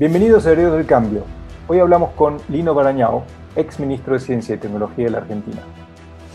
[0.00, 1.24] Bienvenidos a Herederos del Cambio.
[1.68, 3.22] Hoy hablamos con Lino Barañao,
[3.54, 5.60] ex ministro de Ciencia y Tecnología de la Argentina.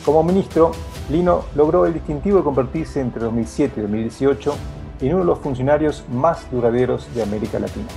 [0.06, 0.72] Como ministro,
[1.10, 4.56] Lino logró el distintivo de convertirse entre 2007 y 2018
[5.02, 7.88] en uno de los funcionarios más duraderos de América Latina.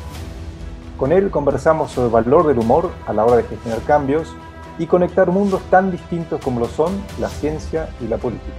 [0.96, 4.34] Con él conversamos sobre el valor del humor a la hora de gestionar cambios
[4.78, 8.56] y conectar mundos tan distintos como lo son la ciencia y la política.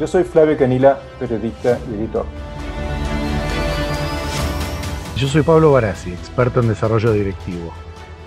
[0.00, 2.24] Yo soy Flavio Canila, periodista y editor.
[5.18, 7.72] Yo soy Pablo Barassi, experto en desarrollo directivo.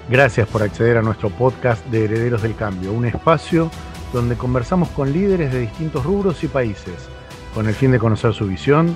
[0.09, 3.71] Gracias por acceder a nuestro podcast de Herederos del Cambio, un espacio
[4.11, 7.07] donde conversamos con líderes de distintos rubros y países,
[7.53, 8.93] con el fin de conocer su visión,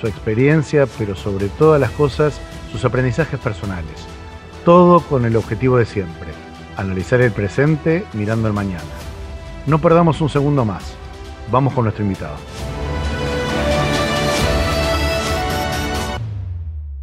[0.00, 2.40] su experiencia, pero sobre todas las cosas,
[2.70, 4.06] sus aprendizajes personales.
[4.64, 6.28] Todo con el objetivo de siempre,
[6.76, 8.84] analizar el presente mirando el mañana.
[9.66, 10.94] No perdamos un segundo más.
[11.50, 12.36] Vamos con nuestro invitado.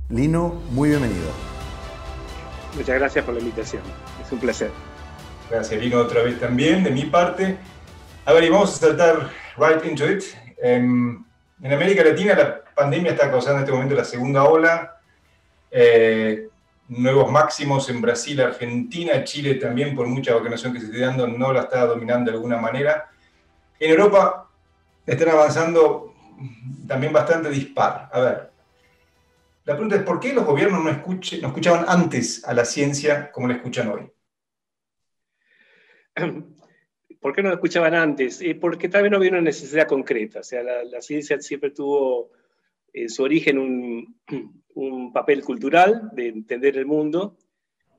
[0.09, 1.29] Lino, muy bienvenido.
[2.75, 3.83] Muchas gracias por la invitación.
[4.25, 4.71] Es un placer.
[5.51, 7.57] Gracias, Lino, otra vez también, de mi parte.
[8.25, 10.23] A ver, y vamos a saltar right into it.
[10.63, 11.23] Em,
[11.61, 14.99] en América Latina la pandemia está causando en este momento la segunda ola.
[15.69, 16.47] Eh,
[16.87, 21.53] nuevos máximos en Brasil, Argentina, Chile también, por mucha vacunación que se esté dando, no
[21.53, 23.11] la está dominando de alguna manera.
[23.79, 24.49] En Europa
[25.05, 26.15] están avanzando
[26.87, 28.09] también bastante dispar.
[28.11, 28.48] A ver,
[29.69, 33.47] la pregunta es, ¿por qué los gobiernos no, no escuchaban antes a la ciencia como
[33.47, 34.09] la escuchan hoy?
[37.21, 38.41] ¿Por qué no la escuchaban antes?
[38.41, 40.39] Eh, porque tal vez no había una necesidad concreta.
[40.39, 42.31] O sea, la, ciencia siempre tuvo
[42.91, 44.19] en su origen un,
[44.73, 47.37] un, papel cultural de entender el mundo.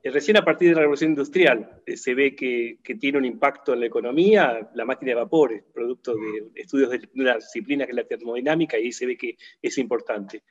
[0.03, 3.25] Eh, recién a partir de la revolución industrial eh, se ve que, que, tiene un
[3.25, 7.93] impacto en la economía, la máquina de vapor, producto de estudios de una disciplina que
[7.93, 10.43] es la termodinámica, y ahí se ve que es importante.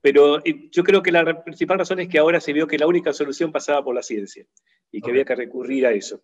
[0.00, 2.86] Pero eh, yo creo que la principal razón es que ahora se vio que la
[2.86, 4.46] única solución pasaba por la ciencia
[4.92, 6.20] y que había que recurrir a eso.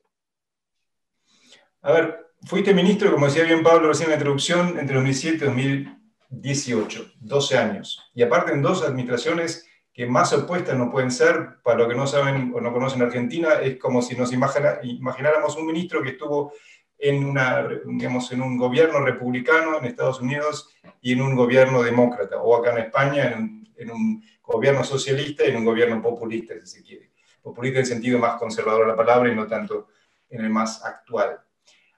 [1.83, 5.47] A ver, fuiste ministro, como decía bien Pablo recién en la introducción, entre 2007 y
[5.49, 8.11] 2018, 12 años.
[8.15, 12.07] Y aparte en dos administraciones que más opuestas no pueden ser, para los que no
[12.07, 16.53] saben o no conocen Argentina, es como si nos imagináramos un ministro que estuvo
[16.99, 22.37] en, una, digamos, en un gobierno republicano en Estados Unidos y en un gobierno demócrata,
[22.41, 26.55] o acá en España en un en un gobierno socialista y en un gobierno populista,
[26.61, 27.13] si se quiere.
[27.43, 29.89] Populista en sentido más conservador de la palabra y no tanto
[30.31, 31.41] en el más actual.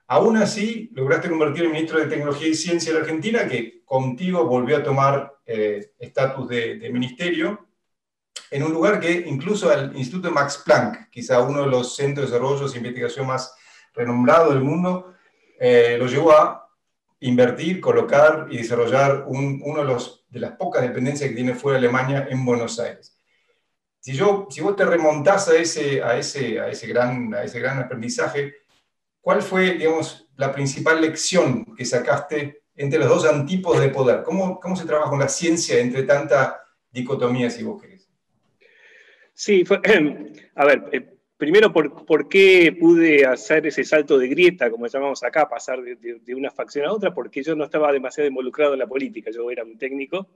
[0.07, 4.45] Aún así, lograste convertir el ministro de Tecnología y Ciencia de la Argentina, que contigo
[4.45, 7.67] volvió a tomar eh, estatus de, ministerio,
[8.51, 12.37] en un lugar que incluso al Instituto Max Planck, quizá uno de los centros de
[12.37, 13.55] desarrollo e investigación más
[13.93, 15.13] renombrados del mundo,
[15.59, 16.64] eh, lo llevó a
[17.19, 19.99] invertir, colocar y desarrollar uno de
[20.29, 23.17] de las pocas dependencias que tiene fuera de Alemania en Buenos Aires.
[24.01, 27.59] Si, yo, si vos te remontás a ese, a, ese, a, ese gran, a ese
[27.59, 28.53] gran aprendizaje,
[29.21, 34.21] ¿cuál fue, digamos, la principal lección que sacaste entre los dos antípodos de poder?
[34.23, 36.61] ¿Cómo, cómo se trabaja con la ciencia entre tanta
[36.91, 38.07] dicotomía, si vos querés?
[39.33, 39.63] Sí,
[40.55, 45.23] a ver, eh, primero, por, por, qué pude hacer ese salto de grieta, como llamamos
[45.23, 47.13] acá, pasar de, una facción a otra?
[47.13, 50.29] Porque yo no estaba demasiado involucrado en la política, yo era un técnico.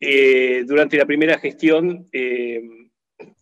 [0.00, 2.60] Eh, durante la primera gestión eh,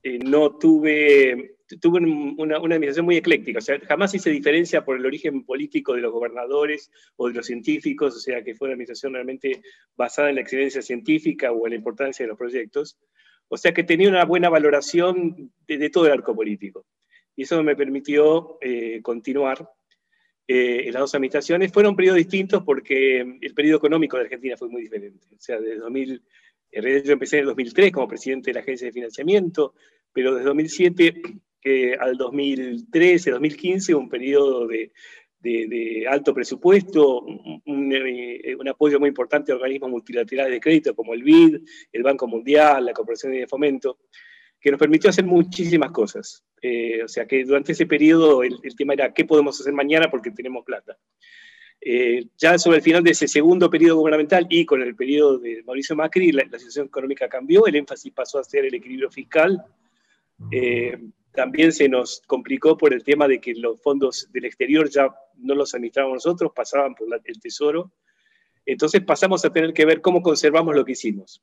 [0.03, 4.97] eh, no tuve, tuve una, una, administración muy ecléctica, o sea, jamás hice diferencia por
[4.97, 8.75] el origen político de los gobernadores o de los científicos, o sea, que fue una
[8.75, 9.63] administración realmente
[9.97, 12.99] basada en la excelencia científica o en la importancia de los proyectos.
[13.53, 16.87] O sea que tenía una buena valoración de, todo el arco político.
[17.35, 19.69] Y eso me permitió eh, continuar
[20.47, 21.73] eh, en las dos administraciones.
[21.73, 25.27] Fueron periodos distintos porque el periodo económico de Argentina fue muy diferente.
[25.35, 26.23] O sea, desde 2000,
[26.71, 29.75] en realidad yo empecé en el 2003 como presidente de la Agencia de Financiamiento,
[30.13, 31.23] pero desde 2007
[31.65, 34.93] eh, al 2013, 2015, un periodo de,
[35.41, 41.23] de, alto presupuesto, eh, un, apoyo muy importante a organismos multilaterales de crédito como el
[41.23, 41.59] BID,
[41.93, 43.99] el Banco Mundial, la Corporación de Fomento,
[44.61, 46.45] que nos permitió hacer muchísimas cosas.
[46.61, 50.31] Eh, o sea que durante ese periodo el, tema era qué podemos hacer mañana porque
[50.31, 50.97] tenemos plata.
[51.83, 55.63] Eh, ya sobre el final de ese segundo periodo gubernamental y con el periodo de
[55.65, 59.65] Mauricio Macri, la, situación económica cambió, el énfasis pasó a ser el equilibrio fiscal
[61.33, 65.55] también se nos complicó por el tema de que los fondos del exterior ya no
[65.55, 67.93] los administrábamos nosotros, pasaban por el Tesoro.
[68.67, 71.43] Entonces pasamos a tener que ver cómo conservamos lo que hicimos.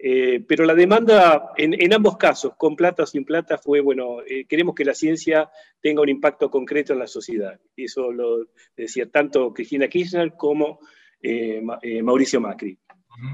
[0.00, 4.44] Eh, pero la demanda en, ambos casos, con plata o sin plata, fue, bueno, eh,
[4.46, 5.50] queremos que la ciencia
[5.80, 7.58] tenga un impacto concreto en la sociedad.
[7.74, 8.46] Y eso lo
[8.76, 10.78] decía tanto Cristina Kirchner como
[11.20, 11.60] eh,
[12.02, 12.78] Mauricio Macri.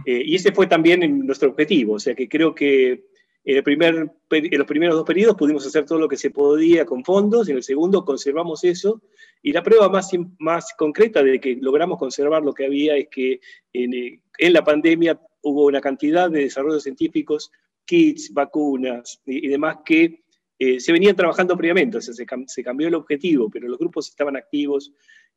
[0.06, 3.04] y ese fue también nuestro objetivo, o sea que creo que
[3.44, 6.86] En, el primer, en los primeros dos periodos pudimos hacer todo lo que se podía
[6.86, 9.02] con fondos, y en el segundo conservamos eso,
[9.42, 13.40] y la prueba más, más concreta de que logramos conservar lo que había es que
[13.72, 17.50] en, en la pandemia hubo una cantidad de desarrollos científicos,
[17.84, 20.24] kits, vacunas y, demás que
[20.58, 24.36] eh, se venían trabajando previamente, o sea, se, cambió el objetivo, pero los grupos estaban
[24.36, 24.92] activos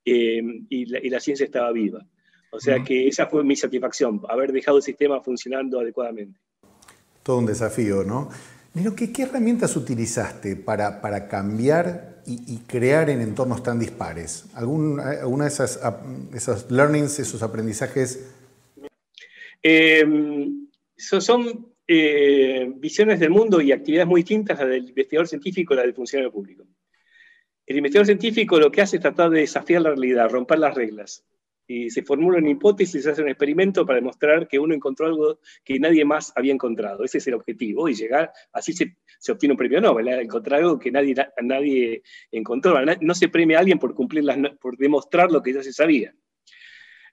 [0.05, 2.05] eh, y, la, ciencia estaba viva.
[2.51, 6.39] O sea que esa fue mi satisfacción, haber dejado el sistema funcionando adecuadamente.
[7.27, 8.29] Todo un desafío, ¿no?
[8.73, 14.45] Nino, ¿qué, ¿qué, herramientas utilizaste para, para cambiar y, crear en entornos tan dispares?
[14.53, 15.77] ¿Alguna, de esas,
[16.33, 18.33] esos learnings, esos aprendizajes?
[19.61, 20.05] Eh,
[20.95, 21.67] son
[22.77, 26.31] visiones del mundo y actividades muy distintas, la del investigador científico y la del funcionario
[26.31, 26.63] público.
[27.65, 31.25] El investigador científico lo que hace es tratar de desafiar la realidad, romper las reglas.
[31.67, 35.39] Y se formula una hipótesis, se hace un experimento para demostrar que uno encontró algo
[35.65, 37.03] que nadie más había encontrado.
[37.03, 37.89] Ese es el objetivo.
[37.89, 38.95] Y llegar, así se,
[39.31, 40.21] obtiene un premio Nobel, ¿eh?
[40.21, 42.77] encontrar algo que nadie, nadie encontró.
[43.01, 46.13] No se premia a alguien por, cumplir las, por demostrar lo que ya se sabía.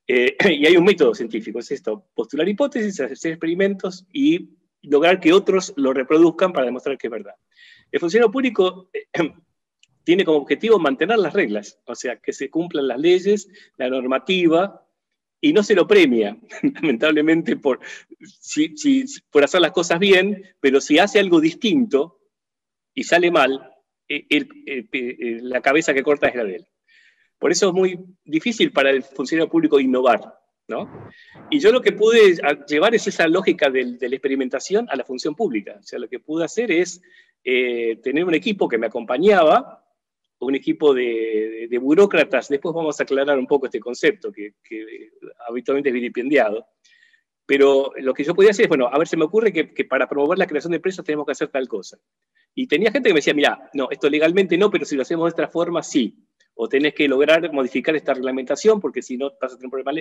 [0.06, 4.50] Eh, y hay un método científico, es esto, postular hipótesis, hacer experimentos y
[4.82, 7.34] lograr que otros lo reproduzcan para demostrar que es verdad.
[7.90, 8.90] El funcionario público
[10.04, 14.86] tiene como objetivo mantener las reglas, o sea, que se cumplan las leyes, la normativa,
[15.40, 16.38] y no se lo premia,
[16.74, 17.80] lamentablemente, por,
[19.30, 22.20] por hacer las cosas bien, pero si hace algo distinto
[22.94, 23.70] y sale mal,
[24.08, 26.66] eh, eh, la cabeza que corta es la de él.
[27.38, 30.34] Por eso es muy difícil para el funcionario público innovar,
[30.68, 31.10] ¿no?
[31.50, 35.34] Y yo lo que pude llevar es esa lógica de, la experimentación a la función
[35.34, 35.76] pública.
[35.78, 37.02] O sea, lo que pude hacer es
[37.44, 39.83] eh, tener un equipo que me acompañaba,
[40.44, 44.54] un equipo de, burócratas, después vamos a aclarar un poco este concepto que,
[45.48, 46.66] habitualmente es vilipendiado,
[47.46, 49.84] pero lo que yo podía hacer es, bueno, a ver, se me ocurre que, que,
[49.84, 51.98] para promover la creación de empresas tenemos que hacer tal cosa.
[52.54, 55.26] Y tenía gente que me decía, mira, no, esto legalmente no, pero si lo hacemos
[55.26, 56.24] de esta forma, sí.
[56.54, 60.00] O tenés que lograr modificar esta reglamentación porque si no vas a tener un problema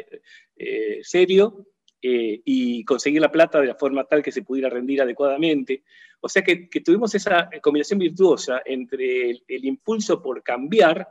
[0.56, 1.68] eh, serio
[2.06, 5.84] eh, y conseguir la plata de la forma tal que se pudiera rendir adecuadamente.
[6.20, 11.08] O sea que, tuvimos esa combinación virtuosa entre el, impulso por cambiar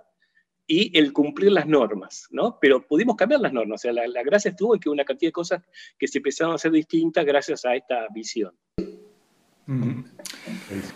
[0.67, 2.59] y el cumplir las normas, ¿no?
[2.61, 5.29] Pero pudimos cambiar las normas, o sea, la, la gracia estuvo en que una cantidad
[5.29, 5.63] de cosas
[5.99, 8.53] que se empezaron a hacer distintas gracias a esta visión.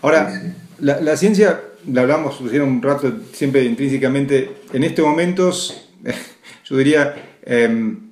[0.01, 5.89] Ahora, la, ciencia, la hablamos un rato siempre intrínsecamente, en estos momentos,
[6.65, 8.06] yo diría, em,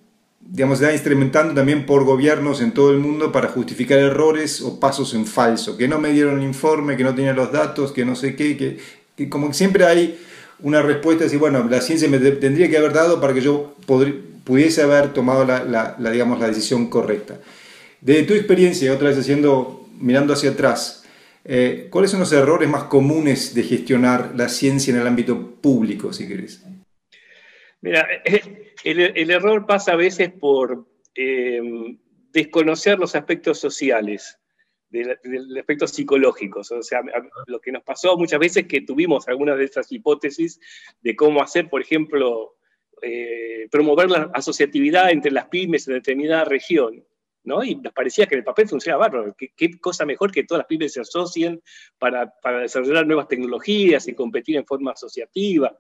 [0.45, 4.80] digamos, se está instrumentando también por gobiernos en todo el mundo para justificar errores o
[4.80, 8.06] pasos en falso, que no me dieron el informe, que no tenían los datos, que
[8.06, 8.56] no sé qué,
[9.15, 10.19] que, como que siempre hay
[10.59, 13.75] una respuesta de decir, bueno, la ciencia me tendría que haber dado para que yo
[14.44, 17.39] pudiese haber tomado la, digamos, la decisión correcta.
[18.00, 21.01] Desde tu experiencia, otra vez haciendo, mirando hacia atrás,
[21.48, 26.12] eh, ¿Cuáles son los errores más comunes de gestionar la ciencia en el ámbito público,
[26.12, 26.63] si querés?
[27.81, 31.98] Mira, eh, el, error pasa a veces por em,
[32.32, 34.40] desconocer los aspectos sociales,
[34.90, 35.18] de,
[35.60, 36.72] aspectos psicológicos.
[36.72, 37.02] O sea,
[37.48, 40.60] lo que nos pasó muchas veces es que tuvimos algunas de esas hipótesis
[41.02, 42.56] de cómo hacer, por ejemplo,
[43.02, 47.04] eh, promover la asociatividad entre las pymes en determinada región
[47.64, 49.36] y nos parecía que el papel funcionaba bárbaro.
[49.38, 51.62] ¿Qué, cosa mejor que todas las pymes se asocien
[51.98, 55.77] para, desarrollar nuevas tecnologías y competir en forma asociativa?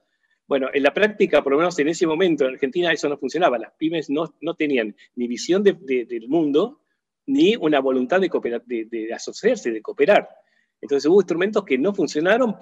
[0.47, 3.57] Bueno, en la práctica, por lo menos en ese momento en Argentina, eso no funcionaba.
[3.57, 6.81] Las pymes no, tenían ni visión del mundo,
[7.25, 10.29] ni una voluntad de, de asociarse, de cooperar.
[10.81, 12.55] Entonces hubo instrumentos que no funcionaron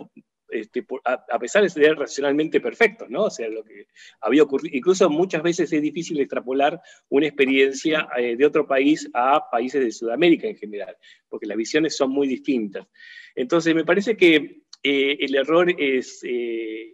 [0.54, 3.24] este, a, pesar de ser racionalmente perfectos, ¿no?
[3.24, 3.88] O sea, lo que
[4.22, 9.50] había ocurrido, incluso muchas veces es difícil extrapolar una experiencia eh, de otro país a
[9.50, 10.96] países de Sudamérica en general,
[11.28, 12.88] porque las visiones son muy distintas.
[13.36, 16.94] Entonces, me parece que eh, el error es, eh,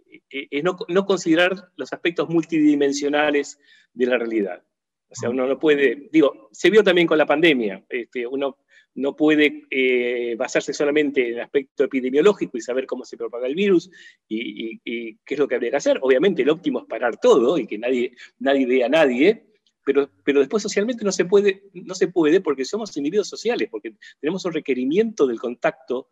[0.62, 3.58] no, considerar los aspectos multidimensionales
[3.92, 4.62] de la realidad.
[5.08, 8.58] O sea, uno no puede, digo, se vio también con la pandemia, este, uno
[8.94, 13.54] no puede eh, basarse solamente en el aspecto epidemiológico y saber cómo se propaga el
[13.54, 13.90] virus
[14.28, 15.98] y, qué es lo que habría que hacer.
[16.02, 19.46] Obviamente el óptimo es parar todo y que nadie, nadie vea a nadie,
[19.84, 23.94] pero, pero después socialmente no se, puede, no se puede porque somos individuos sociales, porque
[24.20, 26.08] tenemos un requerimiento del contacto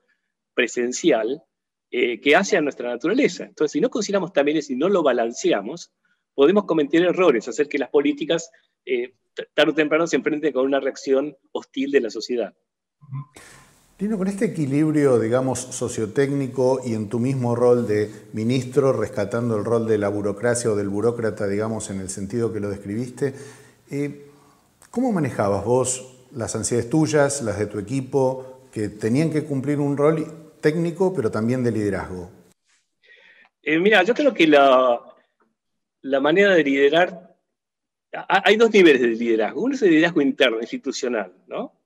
[0.55, 1.43] presencial
[1.91, 3.45] eh, que hace a nuestra naturaleza.
[3.45, 5.93] Entonces, si no consideramos también eso y no lo balanceamos,
[6.35, 8.51] podemos cometer errores, hacer que las políticas
[8.85, 9.15] eh,
[9.55, 12.55] tarde o temprano se enfrenten con una reacción hostil de la sociedad.
[13.99, 19.65] Lino, con este equilibrio, digamos, sociotécnico y en tu mismo rol de ministro, rescatando el
[19.65, 23.35] rol de la burocracia o del burócrata, digamos, en el sentido que lo describiste,
[23.91, 24.27] eh,
[24.91, 29.97] ¿cómo manejabas vos las ansiedades tuyas, las de tu equipo, que tenían que cumplir un
[29.97, 32.31] rol técnico, pero también de liderazgo?
[33.63, 35.01] Eh, mira, yo creo que la,
[36.03, 37.37] la manera de liderar,
[38.13, 39.63] hay dos niveles de liderazgo.
[39.63, 41.79] Uno es el liderazgo interno, institucional, ¿no?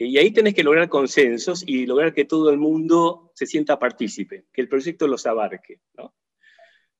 [0.00, 4.44] Y ahí tenés que lograr consensos y lograr que todo el mundo se sienta partícipe,
[4.52, 5.80] que el proyecto los abarque.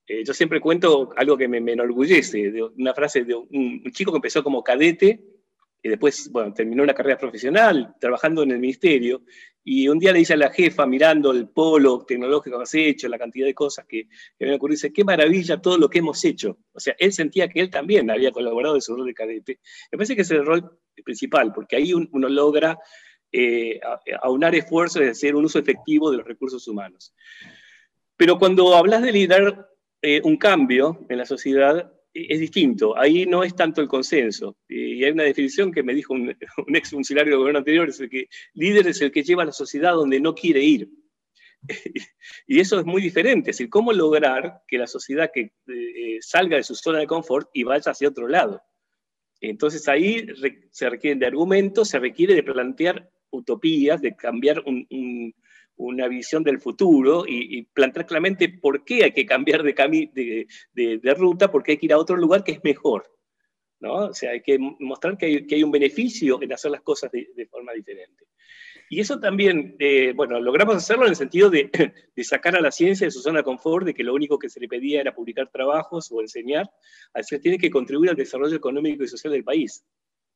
[0.08, 4.16] Eh, yo siempre cuento algo que me, enorgullece, de una frase de un, chico que
[4.16, 5.22] empezó como cadete
[5.82, 9.23] y después, terminó una carrera profesional trabajando en el ministerio,
[9.62, 13.06] y un día le dice a la jefa, mirando el polo tecnológico que has hecho,
[13.06, 14.08] la cantidad de cosas que,
[14.38, 16.58] que me ocurrido, dice, qué maravilla todo lo que hemos hecho.
[16.73, 19.61] O sea, él sentía que él también había colaborado en su rol de cadete.
[19.92, 22.78] Me parece que es el rol principal, porque ahí uno logra
[23.30, 23.78] eh,
[24.23, 27.14] aunar esfuerzos y hacer un uso efectivo de los recursos humanos.
[28.16, 29.68] Pero cuando hablas de liderar
[30.00, 32.96] eh, un cambio en la sociedad, es distinto.
[32.96, 34.56] Ahí no es tanto el consenso.
[34.68, 36.34] Y hay una definición que me dijo un,
[36.74, 39.52] ex funcionario del gobierno anterior, es el que líder es el que lleva a la
[39.52, 40.88] sociedad donde no quiere ir.
[42.46, 43.50] y eso es muy diferente.
[43.50, 47.48] Es decir, cómo lograr que la sociedad que eh, salga de su zona de confort
[47.52, 48.62] y vaya hacia otro lado.
[49.40, 50.26] Entonces ahí
[50.72, 55.32] se requieren de argumentos, se requiere de plantear utopías, de cambiar un
[55.78, 61.14] una visión del futuro y, plantear claramente por qué hay que cambiar de, de, de,
[61.14, 63.11] ruta, porque hay que ir a otro lugar que es mejor.
[63.80, 63.94] ¿no?
[64.06, 67.11] O sea, hay que mostrar que hay, que hay un beneficio en hacer las cosas
[67.12, 68.26] de, forma diferente.
[68.90, 71.70] Y eso también, eh, bueno, logramos hacerlo en el sentido de,
[72.23, 74.61] sacar a la ciencia de su zona de confort, de que lo único que se
[74.61, 76.68] le pedía era publicar trabajos o enseñar,
[77.12, 79.85] así tiene que contribuir al desarrollo económico y social del país.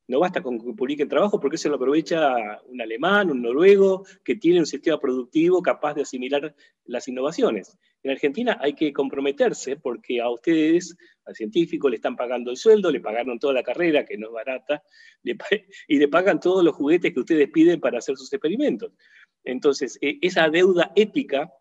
[0.09, 4.37] No basta con que publiquen trabajo porque eso lo aprovecha un alemán, un noruego, que
[4.37, 6.55] tiene un sistema productivo capaz de asimilar
[6.85, 7.79] las innovaciones.
[8.03, 12.91] En Argentina hay que comprometerse porque a ustedes, al científico, le están pagando el sueldo,
[12.91, 14.83] le pagaron toda la carrera, que no es barata,
[15.89, 18.93] y le pagan todos los juguetes que ustedes piden para hacer sus experimentos.
[19.45, 21.53] Entonces, e, esa deuda ética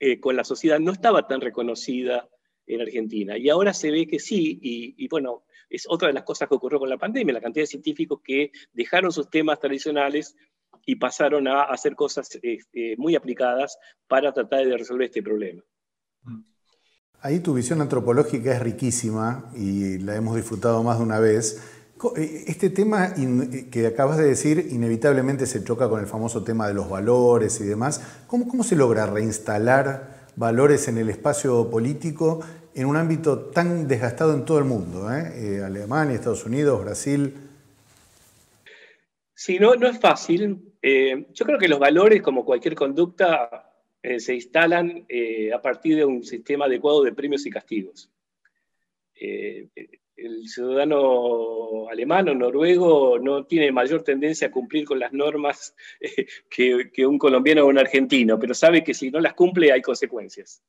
[0.00, 2.28] eh, con la sociedad no estaba tan reconocida
[2.66, 3.36] en Argentina.
[3.38, 6.78] Y ahora se ve que sí, y, bueno, es otra de las cosas que ocurrió
[6.78, 10.36] con la pandemia, la cantidad de científicos que dejaron sus temas tradicionales
[10.84, 15.62] y pasaron a hacer cosas este, muy aplicadas para tratar de resolver este problema.
[17.20, 21.60] Ahí tu visión antropológica es riquísima y la hemos disfrutado más de una vez.
[22.16, 26.74] Eh, este tema que acabas de decir inevitablemente se choca con el famoso tema de
[26.74, 28.00] los valores y demás.
[28.26, 32.40] ¿Cómo, cómo se logra reinstalar valores en el espacio político
[32.74, 35.32] en un ámbito tan desgastado en todo el mundo, ¿eh?
[35.34, 37.34] Eh, Alemania, Estados Unidos, Brasil.
[39.34, 40.74] Sí, no, no es fácil.
[40.82, 43.72] Eh, yo creo que los valores, como cualquier conducta,
[44.18, 45.04] se instalan
[45.52, 48.08] a partir de un sistema adecuado de premios y castigos.
[50.16, 55.74] El ciudadano alemán o noruego no tiene mayor tendencia a cumplir con las normas
[56.50, 59.82] que, que, un colombiano o un argentino, pero sabe que si no las cumple hay
[59.82, 60.62] consecuencias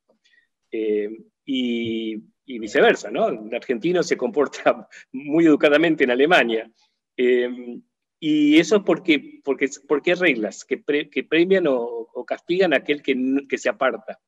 [1.48, 2.16] y,
[2.60, 3.28] viceversa, ¿no?
[3.28, 6.72] Un argentino se comporta muy educadamente en Alemania.
[7.16, 7.80] Eh,
[8.20, 13.02] y eso es porque, porque, porque hay reglas que, que premian o, castigan a aquel
[13.02, 13.16] que,
[13.48, 14.20] que se aparta.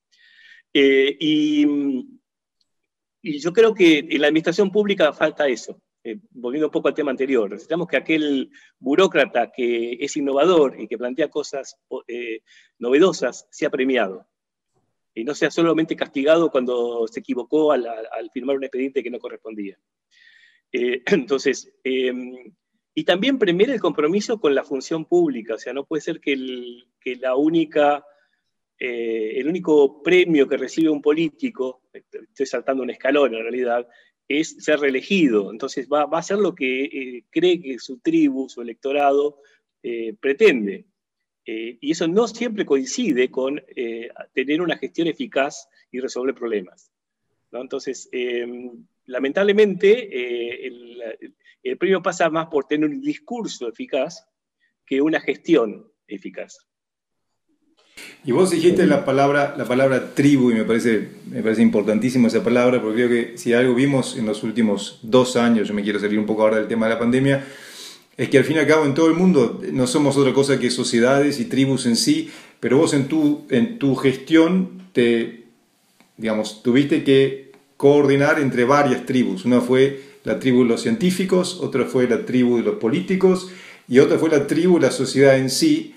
[0.74, 1.66] Eh, y,
[3.22, 5.82] y, yo creo que en la administración pública falta eso.
[6.04, 8.50] Eh, volviendo un poco al tema anterior, necesitamos que aquel
[8.80, 11.76] burócrata que es innovador y que plantea cosas
[12.78, 14.26] novedosas sea premiado
[15.20, 17.86] y no sea solamente castigado cuando se equivocó al,
[18.34, 19.78] firmar un expediente que no correspondía.
[20.72, 22.54] Eh, entonces, em,
[22.94, 26.34] y también premiar el compromiso con la función pública, o sea, no puede ser que,
[26.34, 26.88] el,
[27.20, 28.06] la única,
[28.80, 33.88] eh, el único premio que recibe un político, estoy saltando un escalón en realidad,
[34.28, 35.52] es ser reelegido.
[35.52, 39.42] Entonces va, va a ser lo que eh, cree que su tribu, su electorado,
[40.20, 40.86] pretende.
[41.52, 46.92] Eh, y eso no siempre coincide con eh, tener una gestión eficaz y resolver problemas.
[47.52, 51.02] Entonces, em, lamentablemente, eh, el,
[51.64, 54.28] el, premio pasa más por tener un discurso eficaz
[54.86, 56.69] que una gestión eficaz.
[58.26, 62.44] Y vos dijiste la palabra, la palabra tribu y me parece, me parece importantísimo esa
[62.44, 66.00] palabra porque creo que si algo vimos en los últimos dos años, yo me quiero
[66.00, 67.46] salir un poco ahora del tema de la pandemia,
[68.18, 70.60] es que al fin y al cabo en todo el mundo no somos otra cosa
[70.60, 75.46] que sociedades y tribus en sí, pero vos en tu, en tu gestión te,
[76.18, 79.46] digamos, tuviste que coordinar entre varias tribus.
[79.46, 83.50] Una fue la tribu de los científicos, otra fue la tribu de los políticos
[83.88, 85.96] y otra fue la tribu de la sociedad en sí,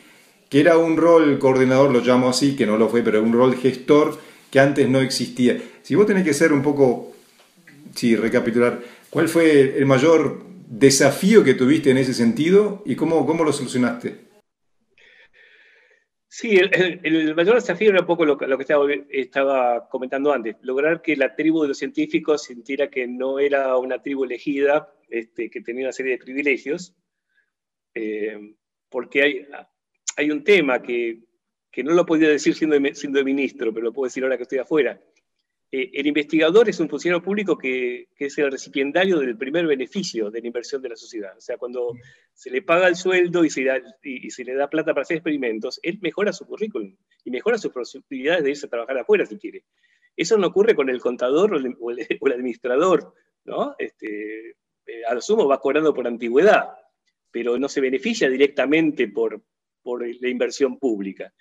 [0.52, 3.56] que era un rol coordinador, lo llamo así, que no lo fue, pero un rol
[3.56, 4.18] gestor
[4.50, 5.58] que antes no existía.
[5.80, 7.14] Si vos tenés que ser un poco,
[7.94, 8.78] sí, recapitular,
[9.08, 14.14] ¿cuál fue el mayor desafío que tuviste en ese sentido y cómo, cómo lo solucionaste?
[16.28, 21.34] Sí, el, mayor desafío era un poco lo, que estaba, comentando antes, lograr que la
[21.34, 25.92] tribu de los científicos sintiera que no era una tribu elegida, este, que tenía una
[25.92, 26.94] serie de privilegios,
[27.94, 28.54] eh,
[28.90, 29.46] porque hay,
[30.16, 31.20] hay un tema que,
[31.70, 34.58] que, no lo podía decir siendo, siendo ministro, pero lo puedo decir ahora que estoy
[34.58, 35.00] afuera,
[35.74, 40.42] eh, el investigador es un funcionario público que, es el recipiendario del primer beneficio de
[40.42, 41.34] la inversión de la sociedad.
[41.36, 41.94] O sea, cuando
[42.34, 46.34] se le paga el sueldo y se, le da plata para hacer experimentos, él mejora
[46.34, 49.64] su currículum y mejora sus posibilidades de irse a trabajar afuera si quiere.
[50.14, 53.14] Eso no ocurre con el contador o el, administrador,
[53.46, 53.74] ¿no?
[53.78, 56.68] Este, eh, a lo sumo va cobrando por antigüedad,
[57.30, 59.42] pero no se beneficia directamente por
[59.84, 61.32] la inversión pública.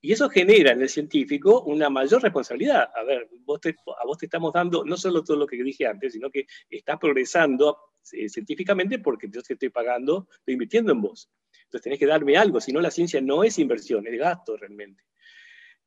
[0.00, 2.88] Y eso genera en el científico una mayor responsabilidad.
[2.94, 6.30] A ver, a vos te estamos dando no solo todo lo que dije antes, sino
[6.30, 7.78] que estás progresando
[8.12, 11.28] eh, científicamente porque yo te estoy pagando, estoy invirtiendo en vos.
[11.64, 15.02] Entonces tenés que darme algo, si no la ciencia no es inversión, es gasto realmente.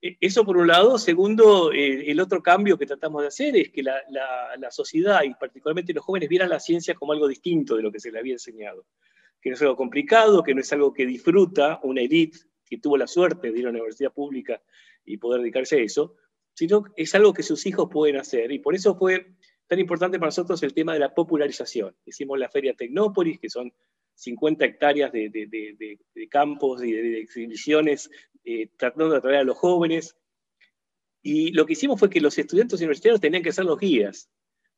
[0.01, 0.97] E, eso por un lado.
[0.97, 5.33] Segundo, eh, el otro cambio que tratamos de hacer es que la, la, sociedad y
[5.33, 8.33] particularmente los jóvenes vieran la ciencia como algo distinto de lo que se les había
[8.33, 8.85] enseñado.
[9.41, 12.97] Que no es algo complicado, que no es algo que disfruta una élite que tuvo
[12.97, 14.61] la suerte de ir a una universidad pública
[15.03, 16.15] y poder dedicarse a eso,
[16.53, 18.51] sino es algo que sus hijos pueden hacer.
[18.51, 19.35] Y por eso fue
[19.67, 21.95] tan importante para nosotros el tema de la popularización.
[22.05, 23.73] Hicimos la Feria Tecnópolis, que son
[24.15, 28.09] 50 hectáreas de, campos y de, exhibiciones,
[28.43, 30.15] eh, tratando de atraer a los jóvenes.
[31.21, 34.29] Y lo que hicimos fue que los estudiantes universitarios tenían que ser los guías.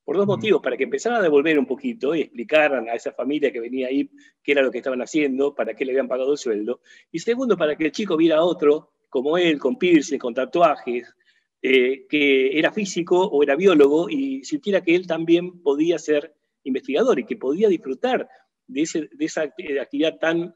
[0.03, 3.51] Por dos motivos, para que empezaran a devolver un poquito y explicaran a esa familia
[3.51, 4.09] que venía ahí
[4.43, 6.81] qué era lo que estaban haciendo, para qué le habían pagado el sueldo.
[7.11, 11.13] Y segundo, para que el chico viera a otro como él, con piercing, con tatuajes,
[11.61, 17.19] eh, que era físico o era biólogo y sintiera que él también podía ser investigador
[17.19, 18.27] y que podía disfrutar
[18.67, 20.53] de, esa actividad tan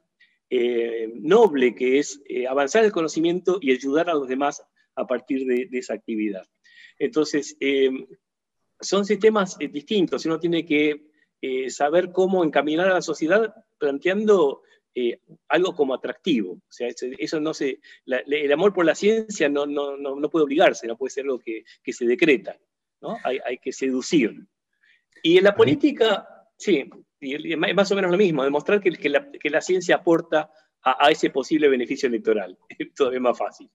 [0.49, 4.61] eh, noble que es eh, avanzar el conocimiento y ayudar a los demás
[4.95, 6.45] a partir de, de esa actividad.
[6.99, 7.55] Entonces,
[8.79, 11.07] son sistemas eh, distintos, uno tiene que
[11.41, 14.63] eh, saber cómo encaminar a la sociedad planteando
[14.95, 16.53] eh, algo como atractivo.
[16.53, 20.87] O sea, eso no se, el amor por la ciencia no, no, no, puede obligarse,
[20.87, 22.57] no puede ser algo que, que se decreta,
[23.01, 23.17] ¿no?
[23.23, 24.35] hay, hay, que seducir.
[25.21, 29.29] Y en la política, sí, es más o menos lo mismo, demostrar que, que, la,
[29.31, 30.49] que la, ciencia aporta
[30.81, 32.57] a, a ese posible beneficio electoral.
[32.69, 33.69] Es todavía más fácil.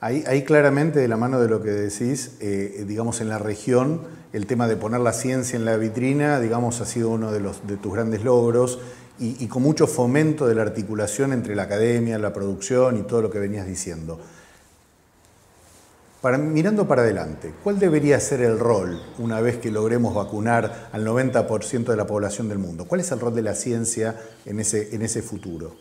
[0.00, 4.46] Ahí, claramente, de la mano de lo que decís, eh, digamos, en la región, el
[4.46, 7.40] tema de poner la ciencia en la vitrina, digamos, ha sido uno de,
[7.78, 8.78] tus grandes logros
[9.18, 13.30] y, con mucho fomento de la articulación entre la academia, la producción y todo lo
[13.30, 14.20] que venías diciendo.
[16.22, 21.86] Mirando para adelante, ¿cuál debería ser el rol una vez que logremos vacunar al 90%
[21.86, 22.86] de la población del mundo?
[22.86, 25.74] ¿Cuál es el rol de la ciencia en ese, en ese futuro?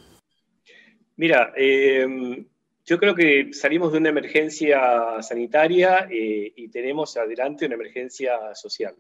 [1.18, 2.46] Mira, eh,
[2.88, 8.96] yo creo que salimos de una emergencia sanitaria eh, y tenemos adelante una emergencia social,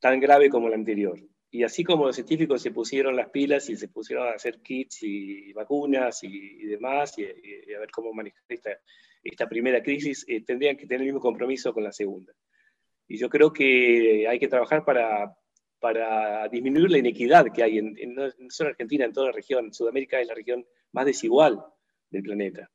[0.00, 1.20] tan grave como la anterior.
[1.50, 5.02] Y así como los científicos se pusieron las pilas y se pusieron a hacer kits
[5.02, 10.86] y vacunas y, demás, y, a ver cómo manejar esta, primera crisis, eh, tendrían que
[10.86, 12.32] tener el mismo compromiso con la segunda.
[13.06, 15.36] Y yo creo que hay que trabajar para,
[15.78, 19.32] para disminuir la inequidad que hay, en, en, no solo en Argentina, en toda la
[19.32, 19.72] región.
[19.74, 21.62] Sudamérica es la región más desigual
[22.14, 22.70] del planeta.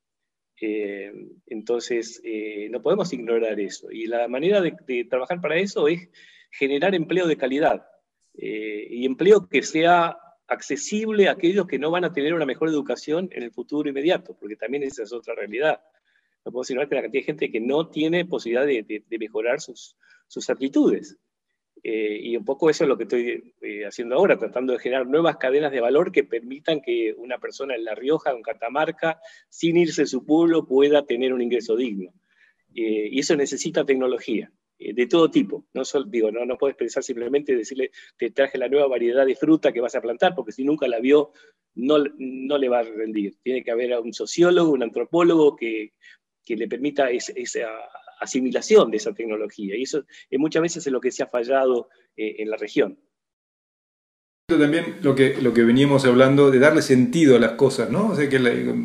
[0.61, 1.11] Eh,
[1.47, 3.91] entonces, eh, no podemos ignorar eso.
[3.91, 6.09] Y la manera de, trabajar para eso es
[6.51, 7.85] generar empleo de calidad
[8.35, 12.69] eh, y empleo que sea accesible a aquellos que no van a tener una mejor
[12.69, 15.79] educación en el futuro inmediato, porque también esa es otra realidad.
[16.43, 19.95] No podemos ignorar que la cantidad de gente que no tiene posibilidad de, mejorar sus,
[20.27, 21.17] sus aptitudes.
[21.83, 25.07] Eh, y un poco eso es lo que estoy eh, haciendo ahora, tratando de generar
[25.07, 29.77] nuevas cadenas de valor que permitan que una persona en La Rioja, en Catamarca, sin
[29.77, 32.11] irse de su pueblo, pueda tener un ingreso digno.
[32.75, 35.65] Eh, y eso necesita tecnología, de todo tipo.
[35.73, 39.35] No, solo, digo, no, no puedes pensar simplemente decirle, te traje la nueva variedad de
[39.35, 41.31] fruta que vas a plantar, porque si nunca la vio,
[41.75, 43.37] no, no le va a rendir.
[43.41, 45.93] Tiene que haber un sociólogo, un antropólogo que,
[46.45, 47.67] que le permita esa,
[48.19, 49.75] asimilación de esa tecnología.
[49.75, 52.99] Y eso muchas veces es lo que se ha fallado eh, en la región.
[54.47, 58.07] También lo que, lo que veníamos hablando de darle sentido a las cosas, ¿no?
[58.07, 58.39] O sea, que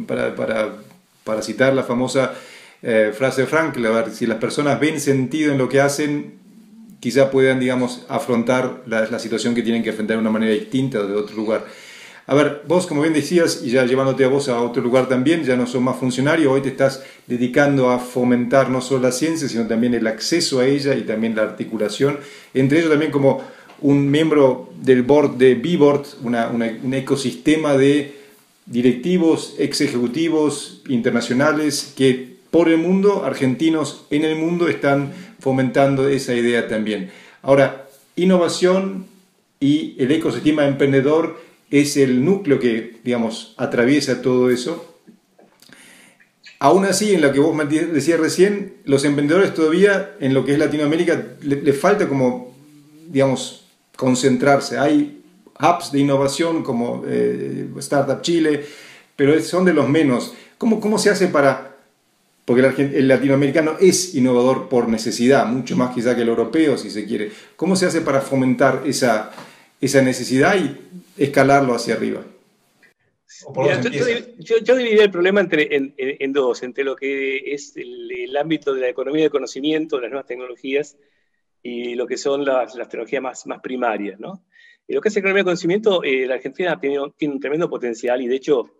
[0.07, 0.77] para, para,
[1.25, 2.35] para, citar la famosa
[2.83, 3.79] eh, frase de Frank,
[4.12, 6.35] si las personas ven sentido en lo que hacen,
[7.01, 11.01] quizá puedan, digamos, afrontar la, la situación que tienen que enfrentar de una manera distinta
[11.01, 11.64] o de otro lugar.
[12.26, 15.44] A ver, vos como bien decías, y ya llevándote a vos a otro lugar también,
[15.44, 19.46] ya no sos más funcionario, hoy te estás dedicando a fomentar no solo la ciencia,
[19.46, 22.18] sino también el acceso a ella y también la articulación,
[22.54, 23.42] entre ellos también como
[23.82, 28.14] un miembro del board de B-Board, un ecosistema de
[28.64, 36.34] directivos, ex ejecutivos internacionales que por el mundo, argentinos en el mundo, están fomentando esa
[36.34, 37.10] idea también.
[37.42, 39.06] Ahora, innovación
[39.60, 41.43] y el ecosistema emprendedor
[41.80, 44.96] es el núcleo que, digamos, atraviesa todo eso.
[46.60, 50.58] Aún así, en lo que vos decías recién, los emprendedores todavía, en lo que es
[50.58, 52.54] Latinoamérica, le, falta como,
[53.08, 54.78] digamos, concentrarse.
[54.78, 55.20] Hay
[55.60, 58.64] hubs de innovación como eh, Startup Chile,
[59.16, 60.32] pero son de los menos.
[60.56, 61.74] ¿Cómo, cómo se hace para
[62.44, 67.06] porque el, latinoamericano es innovador por necesidad, mucho más quizá que el europeo, si se
[67.06, 67.32] quiere.
[67.56, 69.32] ¿Cómo se hace para fomentar esa,
[69.80, 72.24] esa necesidad y escalarlo hacia arriba?
[74.38, 78.80] yo, yo, dividiría el problema entre, en, dos, entre lo que es el, ámbito de
[78.80, 80.96] la economía del conocimiento, las nuevas tecnologías,
[81.62, 84.18] y lo que son las, las tecnologías más, más primarias.
[84.20, 84.44] ¿no?
[84.87, 88.20] Y lo que es economía del conocimiento, eh, la Argentina tiene, tiene, un tremendo potencial
[88.20, 88.70] y de hecho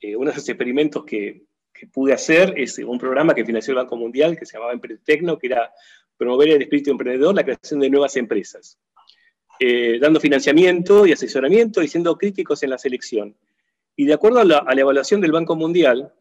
[0.00, 3.78] eh, uno de los experimentos que, que pude hacer es un programa que financió el
[3.78, 5.70] Banco Mundial que se llamaba Emprendetecno, que era
[6.16, 8.78] promover el espíritu emprendedor, la creación de nuevas empresas,
[9.58, 13.36] eh, dando financiamiento y asesoramiento y siendo críticos en la selección.
[13.96, 16.12] Y de acuerdo a la, evaluación del Banco Mundial,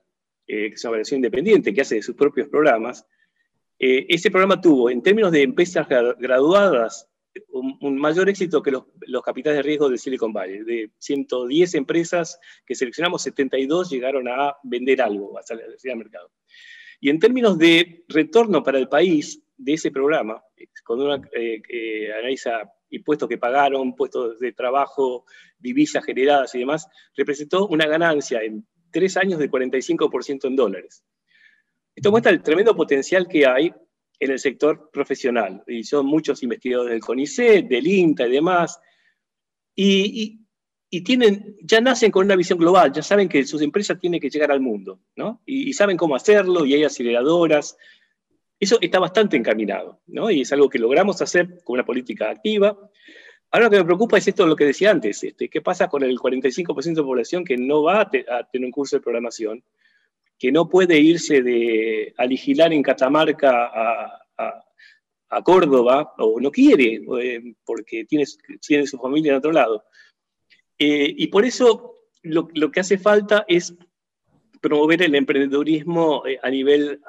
[0.48, 3.06] eh, que es una evaluación independiente que hace de sus propios programas,
[3.78, 7.10] eh, ese programa tuvo, en términos de empresas graduadas,
[7.50, 10.64] un, mayor éxito que los, capitales de riesgo de Silicon Valley.
[10.64, 16.32] De 110 empresas que seleccionamos, 72 llegaron a vender algo, a salir al mercado.
[17.02, 20.42] Y en términos de retorno para el país de ese programa,
[20.86, 25.26] cuando uno eh, analiza impuestos que pagaron, puestos de trabajo,
[25.60, 31.04] divisas generadas y demás, representó una ganancia en tres años de 45% en dólares.
[31.96, 33.74] Esto muestra el tremendo potencial que hay
[34.20, 35.64] en el sector profesional.
[35.68, 38.80] Y son muchos investigadores del CONICET, del INTA y demás.
[39.76, 40.42] Y,
[41.04, 44.50] tienen, ya nacen con una visión global, ya saben que sus empresas tienen que llegar
[44.50, 45.42] al mundo, ¿no?
[45.46, 47.78] Y, saben cómo hacerlo, y hay aceleradoras.
[48.60, 50.32] Eso está bastante encaminado, ¿no?
[50.32, 52.78] Y es algo que logramos hacer con una política activa.
[53.52, 56.04] Ahora lo que me preocupa es esto lo que decía antes, este, ¿qué pasa con
[56.04, 59.64] el 45% de población que no va a, tener un curso de programación?
[60.38, 64.22] que no puede irse de aligilar en Catamarca a,
[65.44, 68.24] Córdoba, o no quiere, eh, porque tiene,
[68.66, 69.84] tiene, su familia en otro lado.
[70.78, 73.76] Eh, y por eso lo, que hace falta es
[74.62, 77.02] promover el emprendedurismo eh, a nivel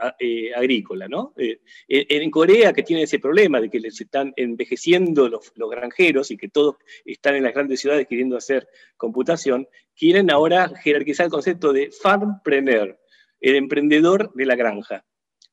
[0.54, 1.08] agrícola.
[1.08, 1.32] ¿no?
[1.36, 6.36] en Corea, que tiene ese problema de que les están envejeciendo los, los, granjeros y
[6.36, 11.72] que todos están en las grandes ciudades queriendo hacer computación, quieren ahora jerarquizar el concepto
[11.72, 12.98] de farmpreneur,
[13.40, 15.04] el emprendedor de la granja,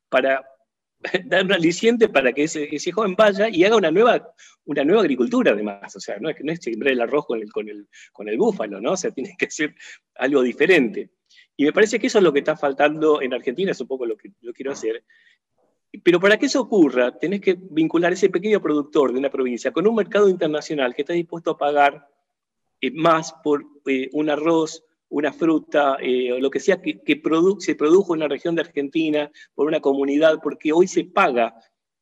[0.08, 0.44] para
[1.24, 5.52] dar un aliciente para que ese, joven vaya y haga una nueva, una nueva agricultura
[5.52, 5.94] además.
[5.96, 8.38] O sea, no es, no es sembrar el arroz con el, con, el, con el
[8.38, 8.92] búfalo, ¿no?
[8.92, 9.74] O sea, tiene que ser
[10.14, 11.10] algo diferente.
[11.56, 14.06] Y me parece que eso es lo que está faltando en Argentina, es un poco
[14.06, 15.04] lo que yo quiero hacer.
[16.02, 19.86] Pero para que eso ocurra, tenés que vincular ese pequeño productor de una provincia con
[19.86, 22.08] un mercado internacional que está dispuesto a pagar
[22.80, 27.00] eh, más por eh, un arroz, una fruta eh, lo que sea que,
[27.58, 31.54] se produjo en la región de Argentina por una comunidad, porque hoy se paga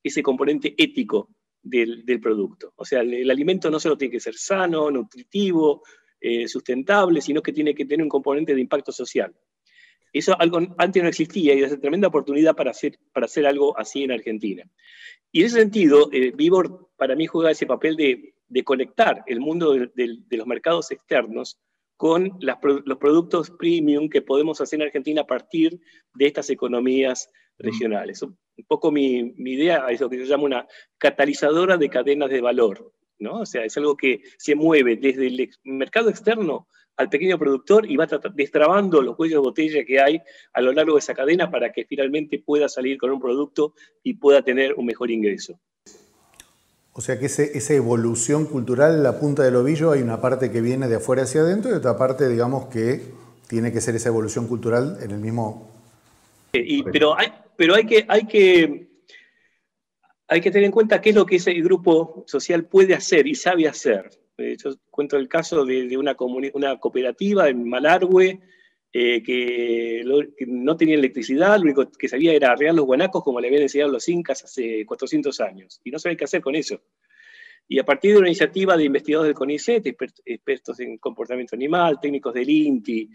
[0.02, 1.28] ese componente ético
[1.62, 2.72] del, producto.
[2.76, 5.82] O sea, el, alimento no solo tiene que ser sano, nutritivo,
[6.22, 9.35] eh, sustentable, sino que tiene que tener un componente de impacto social.
[10.12, 13.78] Eso algo antes no existía y es una tremenda oportunidad para hacer, para hacer algo
[13.78, 14.64] así en Argentina.
[15.30, 19.72] Y en ese sentido, eh, Vivor para mí juega ese papel de, conectar el mundo
[19.72, 21.58] de los mercados externos
[22.02, 25.78] con los productos premium que podemos hacer en Argentina a partir
[26.14, 28.22] de estas economías regionales.
[28.22, 30.66] Un poco mi, idea es lo que yo llamo una
[30.98, 33.40] catalizadora de cadenas de valor, ¿no?
[33.40, 37.96] O sea, es algo que se mueve desde el mercado externo al pequeño productor y
[37.96, 40.20] va destrabando los cuellos de botella que hay
[40.52, 44.14] a lo largo de esa cadena para que finalmente pueda salir con un producto y
[44.14, 45.58] pueda tener un mejor ingreso.
[46.94, 50.61] O sea que esa evolución cultural en la punta del ovillo hay una parte que
[50.61, 53.00] viene de afuera hacia adentro y otra parte, digamos, que
[53.48, 55.70] tiene que ser esa evolución cultural en el mismo...
[56.92, 58.91] pero hay, pero hay, que, hay, que,
[60.32, 63.34] hay que tener en cuenta qué es lo que ese grupo social puede hacer y
[63.34, 64.08] sabe hacer.
[64.38, 66.16] Eh, yo cuento el caso de, una,
[66.54, 68.40] una cooperativa en Malargüe
[68.94, 70.02] eh, que,
[70.36, 73.62] que, no tenía electricidad, lo único que sabía era arreglar los guanacos como le habían
[73.62, 76.80] enseñado los incas hace 400 años, y no sabía qué hacer con eso.
[77.68, 79.86] Y a partir de una iniciativa de investigadores del CONICET,
[80.24, 83.08] expertos en comportamiento animal, técnicos del INTI,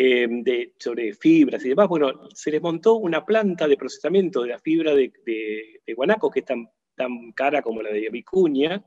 [0.00, 4.50] em, de, sobre fibras y demás, bueno, se les montó una planta de procesamiento de
[4.50, 8.84] la fibra de, de, guanaco, que es tan, tan cara como la de vicuña,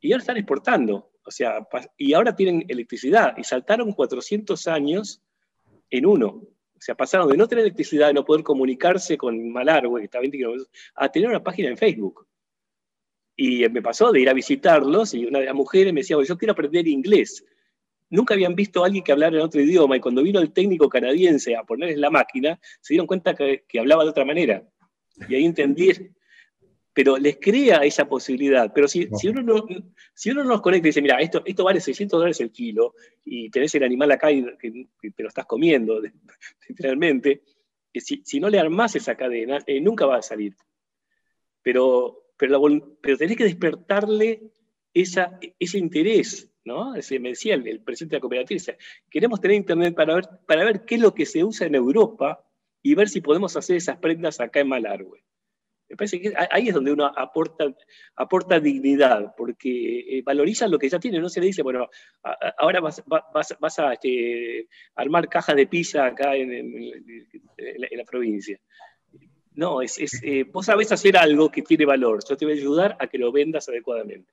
[0.00, 5.22] y ahora están exportando O sea, y ahora tienen electricidad y saltaron 400 años
[5.90, 6.26] en uno.
[6.28, 10.18] O sea, pasaron de no tener electricidad, de no poder comunicarse con Malargüe, que está
[10.18, 12.26] a 20 kilómetros, a tener una página en Facebook.
[13.36, 16.36] Y me pasó de ir a visitarlos y una de las mujeres me decía, yo
[16.36, 17.44] quiero aprender inglés.
[18.10, 20.88] Nunca habían visto a alguien que hablara en otro idioma y cuando vino el técnico
[20.88, 24.62] canadiense a ponerles la máquina, se dieron cuenta que, que hablaba de otra manera.
[25.28, 25.90] Y ahí entendí
[26.96, 28.72] pero les crea esa posibilidad.
[28.74, 29.66] Pero si, si, uno, no,
[30.14, 33.50] si uno nos conecta y dice, mira, esto, esto vale 600 dólares el kilo y
[33.50, 36.00] tenés el animal acá y que, te lo estás comiendo,
[36.70, 37.42] literalmente,
[37.92, 40.56] si, si, no le armás esa cadena, eh, nunca va a salir.
[41.60, 42.62] Pero, pero,
[43.02, 44.54] pero tenés que despertarle
[44.94, 46.92] esa, ese interés, ¿no?
[46.92, 48.74] me decía el, presidente de la cooperativa,
[49.08, 50.14] queremos tener internet para
[50.64, 52.44] ver, qué es lo que se usa en Europa
[52.82, 55.22] y ver si podemos hacer esas prendas acá en Malargüe.
[55.88, 60.98] Me parece que ahí es donde uno aporta, dignidad, porque eh, valoriza lo que ya
[60.98, 61.88] tiene, no se le dice, bueno,
[62.58, 66.50] ahora vas, a este, armar cajas de pizza acá en,
[67.96, 68.58] la, provincia.
[69.54, 73.06] No, eh, vos sabés hacer algo que tiene valor, yo te voy a ayudar a
[73.06, 74.28] que lo vendas adecuadamente.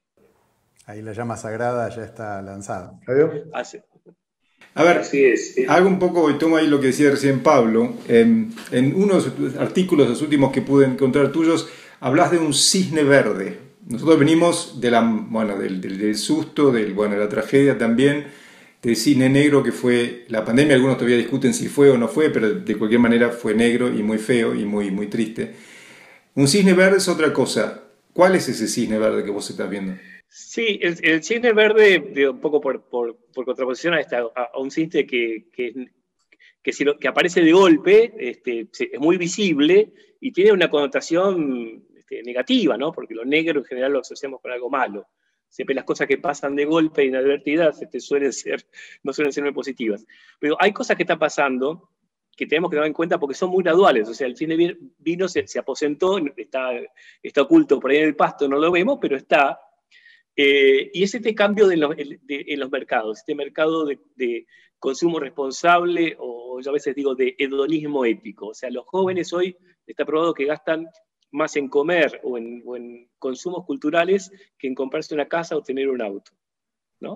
[0.86, 3.00] Ahí la llama sagrada ya está lanzada.
[4.76, 5.04] A ver,
[5.68, 8.54] hago un poco, y tomo ahí lo que decía recién Pablo, en,
[8.96, 11.70] unos artículos, los últimos que pude encontrar tuyos,
[12.00, 13.60] hablas de un cisne verde.
[13.86, 18.26] Nosotros venimos de la, bueno, del, susto, del, bueno, de la tragedia también,
[18.82, 20.76] del cisne negro que fue la pandemia.
[20.76, 24.02] Algunos todavía discuten si fue o no fue, pero de cualquier manera fue negro y
[24.02, 25.54] muy feo y muy, muy triste.
[26.34, 27.84] Un cisne verde es otra cosa.
[28.12, 29.94] ¿Cuál es ese cisne verde que vos estás viendo?
[30.36, 35.06] Sí, el, el cisne verde, un poco por, por, contraposición a, esta, a, un cisne
[35.06, 35.92] que, que,
[36.60, 42.24] que, si que, aparece de golpe, este, es muy visible y tiene una connotación este,
[42.24, 42.92] negativa, ¿no?
[42.92, 45.06] porque lo negro en general lo asociamos con algo malo.
[45.50, 48.66] Siempre las cosas que pasan de golpe, inadvertidas, este, suelen ser,
[49.04, 50.04] no suelen ser muy positivas.
[50.40, 51.92] Pero hay cosas que están pasando
[52.36, 54.10] que tenemos que tener en cuenta porque son muy graduales.
[54.10, 56.72] O sea, el cisne vino, se, se aposentó, está,
[57.22, 59.60] está oculto por ahí en el pasto, no lo vemos, pero está
[60.36, 64.46] eh, y es este cambio de en los mercados, este mercado de,
[64.80, 68.48] consumo responsable o yo a veces digo de hedonismo ético.
[68.48, 69.56] O sea, los jóvenes hoy
[69.88, 70.88] está probado que gastan
[71.32, 76.02] más en comer o en, consumos culturales que en comprarse una casa o tener un
[76.02, 76.34] auto.
[77.00, 77.14] ¿no?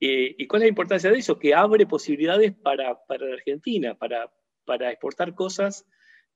[0.00, 1.38] Eh, ¿Y cuál es la importancia de eso?
[1.38, 4.32] Que abre posibilidades para, la Argentina, para,
[4.64, 5.86] para exportar cosas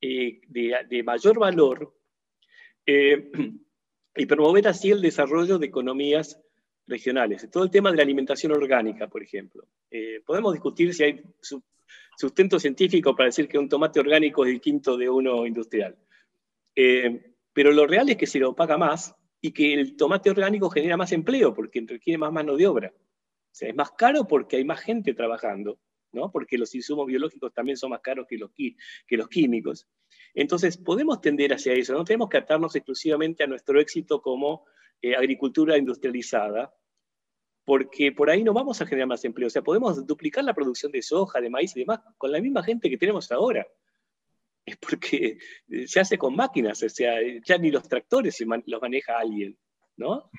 [0.03, 1.95] eh, de, de, mayor valor
[4.17, 6.41] y promover así el desarrollo de economías
[6.87, 7.49] regionales.
[7.51, 9.67] Todo el tema de la alimentación orgánica, por ejemplo.
[9.91, 11.23] Eh, podemos discutir si hay
[12.17, 15.97] sustento científico para decir que un tomate orgánico es distinto de uno industrial.
[16.75, 20.71] Eh, pero lo real es que se lo paga más y que el tomate orgánico
[20.71, 22.93] genera más empleo porque requiere más mano de obra.
[22.95, 25.79] O sea, es más caro porque hay más gente trabajando,
[26.33, 29.89] porque los insumos biológicos también son más caros que los, que los químicos.
[30.35, 34.65] Entonces, podemos tender hacia eso, no tenemos que atarnos exclusivamente a nuestro éxito como
[35.03, 36.75] eh, agricultura industrializada,
[37.65, 39.49] porque por ahí no vamos a generar más empleo.
[39.49, 42.63] O sea, podemos duplicar la producción de soja, de maíz y demás con la misma
[42.63, 43.67] gente que tenemos ahora.
[44.67, 45.37] Es porque
[45.69, 49.59] eh, se hace con máquinas, o sea, ya ni los tractores los maneja alguien,
[49.99, 50.31] ¿no?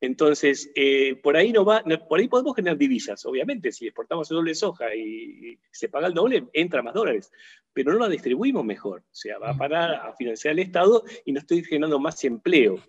[0.00, 4.36] Entonces, eh, por, ahí no va, por ahí podemos generar divisas, obviamente, si exportamos el
[4.36, 7.30] doble de soja y, se paga el doble, entra más dólares,
[7.72, 11.32] pero no lo distribuimos mejor, o sea, va a parar a financiar el Estado y
[11.32, 12.82] no estoy generando más empleo.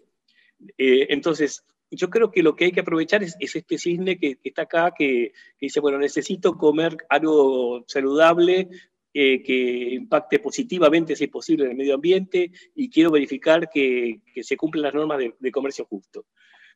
[0.78, 4.62] Eh, entonces, yo creo que lo que hay que aprovechar es, este cisne que, está
[4.62, 8.70] acá, que, dice, bueno, necesito comer algo saludable,
[9.14, 14.22] eh, que impacte positivamente, si es posible, en el medio ambiente, y quiero verificar que,
[14.42, 16.26] se cumplen las normas de comercio justo.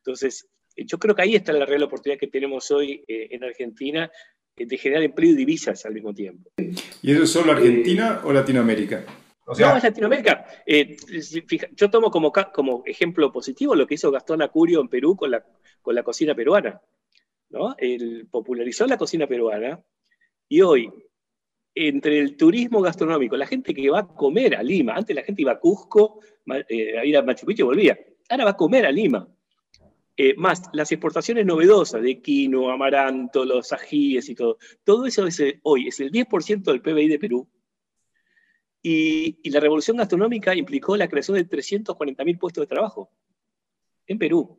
[0.06, 4.08] Entonces, yo creo que ahí está la real oportunidad que tenemos hoy eh, en Argentina
[4.56, 6.50] eh, de generar empleo y divisas al mismo tiempo.
[7.02, 9.04] ¿Y eso es solo Argentina o Latinoamérica?
[9.46, 10.46] no, es Latinoamérica.
[10.64, 10.96] Eh,
[11.72, 15.44] yo tomo como, como ejemplo positivo lo que hizo Gastón Acurio en Perú con la,
[15.82, 16.80] con la cocina peruana.
[17.50, 17.74] ¿no?
[17.78, 19.80] Él popularizó la cocina peruana
[20.48, 20.88] y hoy,
[21.74, 25.42] entre el turismo gastronómico, la gente que va a comer a Lima, antes la gente
[25.42, 28.92] iba a Cusco, a ir a Machu Picchu y volvía, ahora va a comer a
[28.92, 29.28] Lima.
[30.18, 34.56] Eh, más las exportaciones novedosas de quino, amaranto, los ajíes y todo.
[34.82, 37.48] Todo eso es, eh, hoy es el 10% del PBI de Perú.
[38.82, 43.10] Y, la revolución gastronómica implicó la creación de 340.000 puestos de trabajo
[44.06, 44.56] en Perú.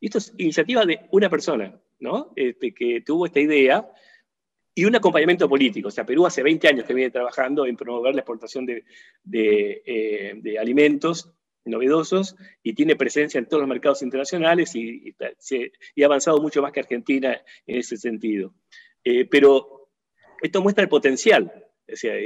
[0.00, 2.32] Y esto es iniciativa de una persona, ¿no?
[2.34, 3.88] Este, que tuvo esta idea
[4.74, 5.88] y un acompañamiento político.
[5.88, 8.84] O sea, Perú hace 20 años que viene trabajando en promover la exportación de,
[9.22, 11.32] de, eh, de alimentos
[11.66, 16.80] novedosos y tiene presencia en todos los mercados internacionales y, ha avanzado mucho más que
[16.80, 18.54] Argentina en ese sentido.
[19.04, 19.90] Eh, pero
[20.42, 21.66] esto muestra el potencial,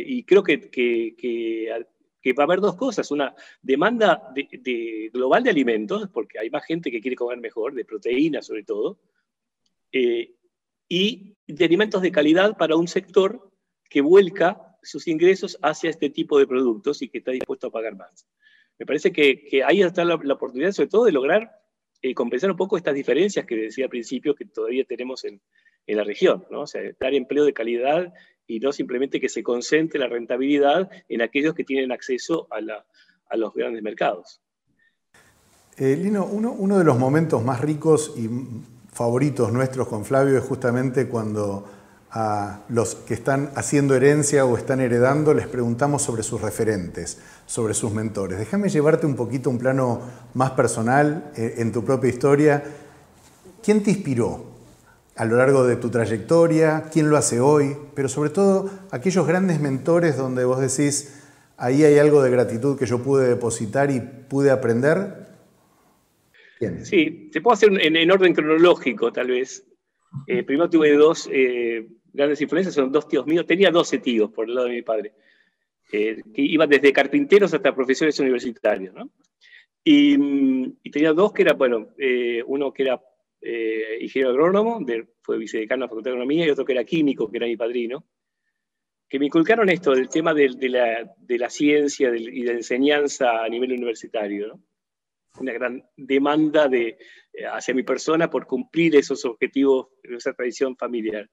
[0.06, 6.08] y creo que, que, va a haber dos cosas, una demanda de, global de alimentos,
[6.12, 8.98] porque hay más gente que quiere comer mejor, de proteínas sobre todo,
[9.92, 10.34] eh,
[10.88, 13.50] y de alimentos de calidad para un sector
[13.88, 17.96] que vuelca sus ingresos hacia este tipo de productos y que está dispuesto a pagar
[17.96, 18.26] más.
[18.80, 21.52] Me parece que, ahí está la, oportunidad, sobre todo, de lograr
[22.00, 25.40] eh, compensar un poco estas diferencias que decía al principio que todavía tenemos en,
[25.86, 26.62] la región, ¿no?
[26.62, 28.14] O sea, dar empleo de calidad
[28.46, 32.60] y no simplemente que se concentre la rentabilidad en aquellos que tienen acceso a,
[33.36, 34.40] los grandes mercados.
[35.76, 38.30] Eh, Lino, uno, uno, de los momentos más ricos y
[38.92, 41.68] favoritos nuestros con Flavio es justamente cuando
[42.12, 47.74] a los que están haciendo herencia o están heredando les preguntamos sobre sus referentes, sobre
[47.74, 48.38] sus mentores.
[48.38, 50.00] Déjame llevarte un poquito un plano
[50.34, 52.64] más personal eh, en tu propia historia.
[53.62, 54.44] ¿Quién te inspiró
[55.14, 56.84] a lo largo de tu trayectoria?
[56.92, 57.76] ¿Quién lo hace hoy?
[57.94, 61.22] Pero sobre todo aquellos grandes mentores donde vos decís,
[61.56, 65.28] ahí hay algo de gratitud que yo pude depositar y pude aprender.
[66.82, 69.64] Sí, te puedo hacer en, orden cronológico tal vez.
[70.26, 73.46] Eh, primero tuve dos eh, grandes influencias, son dos tíos míos.
[73.46, 75.12] Tenía 12 tíos por el lado de mi padre,
[75.92, 78.94] eh, que iban desde carpinteros hasta profesores universitarios.
[78.94, 79.10] ¿no?
[79.84, 80.16] Y,
[80.90, 83.00] tenía dos que eran, bueno, eh, uno que era
[83.40, 84.84] eh, ingeniero agrónomo,
[85.22, 87.56] fue vicedecano de la Facultad de Agronomía, y otro que era químico, que era mi
[87.56, 88.04] padrino,
[89.08, 93.42] que me inculcaron esto del tema de, la, de la, ciencia y de la enseñanza
[93.42, 94.48] a nivel universitario.
[94.48, 94.62] ¿no?
[95.40, 96.96] Una gran demanda de,
[97.52, 101.28] hacia mi persona por cumplir esos objetivos, esa tradición familiar.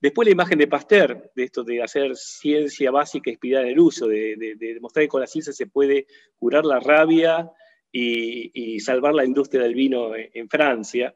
[0.00, 4.06] Después la imagen de Pasteur, de esto de hacer ciencia básica inspirada en el uso,
[4.06, 6.06] de, demostrar que con la ciencia se puede
[6.36, 7.50] curar la rabia
[7.90, 11.14] y, salvar la industria del vino en, Francia.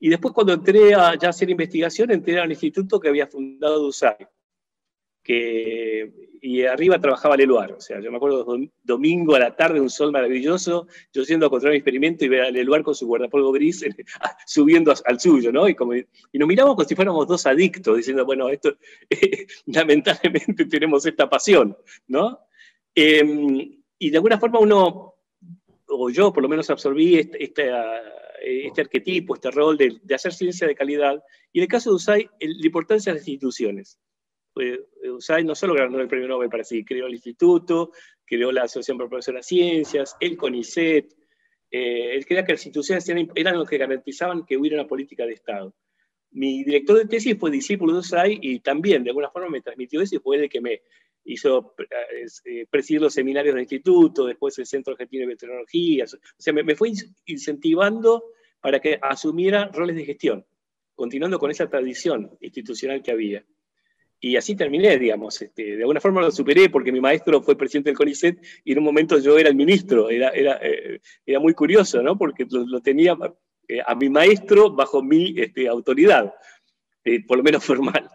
[0.00, 3.78] Y después cuando entré a ya hacer investigación, entré a un instituto que había fundado
[3.78, 4.16] Dusay,
[5.22, 7.72] que, y arriba trabajaba Leluar.
[7.72, 8.44] O sea, yo me acuerdo
[8.82, 12.42] domingo a la tarde, un sol maravilloso, yo yendo a controlar mi experimento y ver
[12.42, 13.84] a Leluar con su guardapolvo gris
[14.46, 15.68] subiendo al suyo, ¿no?
[15.68, 16.04] Y, como, y
[16.34, 18.76] nos miramos como si fuéramos dos adictos, diciendo, bueno, esto,
[19.66, 21.76] lamentablemente tenemos esta pasión,
[22.08, 22.40] ¿no?
[22.94, 25.14] Em, y de alguna forma uno,
[25.86, 27.70] o yo por lo menos absorbí este, este,
[28.66, 31.96] este arquetipo, este rol de, de, hacer ciencia de calidad, y en el caso de
[31.96, 33.98] USAI, la importancia de las instituciones.
[34.54, 37.92] USAID no solo ganó el premio Nobel para sí, creó el instituto,
[38.24, 41.14] creó la Asociación por Profesor de Ciencias, el CONICET,
[41.72, 45.32] eh, él creía que las instituciones eran los que garantizaban que hubiera una política de
[45.32, 45.74] Estado.
[46.32, 50.02] Mi director de tesis fue discípulo de USAID y también de alguna forma me transmitió
[50.02, 50.82] eso y fue el que me
[51.24, 56.08] hizo eh, eh, presidir los seminarios del instituto, después el Centro Argentino de Meteorología, o
[56.36, 56.92] sea, me fue
[57.24, 58.24] incentivando
[58.60, 60.44] para que asumiera roles de gestión,
[60.94, 63.44] continuando con esa tradición institucional que había
[64.24, 65.42] y así terminé, digamos.
[65.42, 68.78] Este, de alguna forma lo superé porque mi maestro fue presidente del CONICET y en
[68.78, 70.08] un momento yo era el ministro.
[70.08, 72.16] Era, era, eh, era muy curioso, ¿no?
[72.16, 73.18] Porque lo, tenía
[73.66, 76.32] eh, a mi maestro bajo mi este, autoridad,
[77.04, 78.08] eh, por lo menos formal.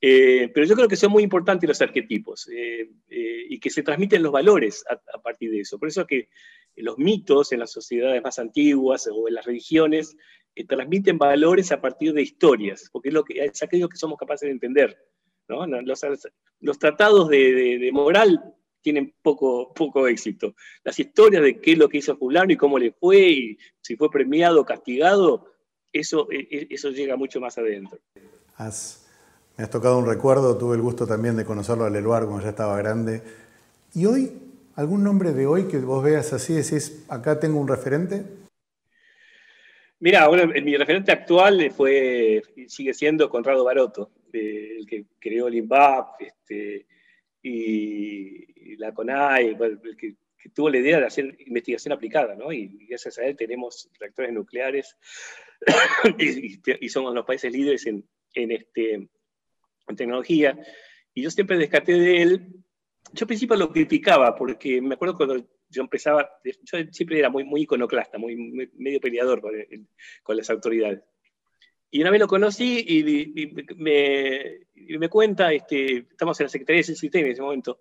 [0.00, 4.84] pero yo creo que son muy importantes los arquetipos y que se transmiten los valores
[4.88, 5.78] a, partir de eso.
[5.78, 6.28] Por eso es que
[6.76, 10.16] los mitos en las sociedades más antiguas o en las religiones
[10.68, 14.48] transmiten valores a partir de historias, porque es, lo que, es aquello que somos capaces
[14.48, 14.98] de entender.
[15.46, 20.54] Los, tratados de, moral tienen poco, poco éxito.
[20.82, 23.96] Las historias de qué es lo que hizo fulano y cómo le fue, y si
[23.96, 25.52] fue premiado o castigado,
[25.92, 27.98] eso, e, e, eso llega mucho más adentro.
[28.58, 32.50] me has tocado un recuerdo, tuve el gusto también de conocerlo a Leluar cuando ya
[32.50, 33.22] estaba grande.
[33.94, 34.32] ¿Y hoy?
[34.76, 38.24] ¿Algún nombre de hoy que vos veas así, decís, acá tengo un referente?
[40.00, 46.20] Mira, bueno, mi referente actual fue, sigue siendo Conrado Baroto el que creó el INVAP
[46.20, 46.86] este,
[47.42, 50.14] y, la CONAI, el que,
[50.54, 52.52] tuvo la idea de hacer investigación aplicada, ¿no?
[52.52, 54.96] Y, gracias a él tenemos reactores nucleares
[56.18, 58.04] y, somos los países líderes en,
[58.34, 60.58] este, en tecnología.
[61.14, 62.46] Y yo siempre descarté de él,
[63.12, 67.44] yo al principio lo criticaba, porque me acuerdo cuando yo empezaba, yo siempre era muy,
[67.44, 68.36] muy iconoclasta, muy,
[68.74, 69.52] medio peleador con,
[70.22, 71.00] con las autoridades.
[71.94, 77.26] Y una vez lo conocí y, me, cuenta, este, estamos en la Secretaría de Sistema
[77.26, 77.78] en ese momento,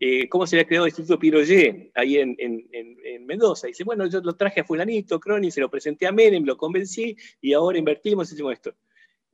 [0.00, 2.36] eh, cómo se había creado el Instituto Piroyé ahí en,
[3.24, 3.68] Mendoza.
[3.68, 6.56] Y dice, bueno, yo lo traje a fulanito, Crony, se lo presenté a Menem, lo
[6.56, 8.74] convencí y ahora invertimos, hicimos esto.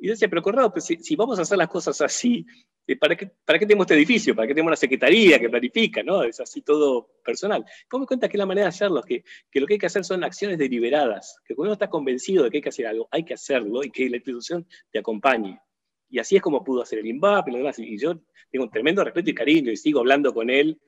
[0.01, 2.47] Y yo decía, pero Corrado, pues, si, vamos a hacer las cosas así,
[2.87, 4.35] eh, ¿para qué, ¿para qué tenemos este edificio?
[4.35, 6.03] ¿Para qué tenemos una secretaría que planifica?
[6.03, 6.23] ¿no?
[6.23, 7.65] Es así todo personal.
[7.87, 9.03] ¿Cómo me cuenta que la manera de hacerlo?
[9.03, 12.45] Que, que lo que hay que hacer son acciones deliberadas, que cuando uno está convencido
[12.45, 15.61] de que hay que hacer algo, hay que hacerlo y que la institución te acompañe.
[16.09, 17.79] Y así es como pudo hacer el INVAP y lo demás.
[17.79, 18.21] Y yo
[18.51, 20.81] tengo un tremendo respeto y cariño y sigo hablando con él.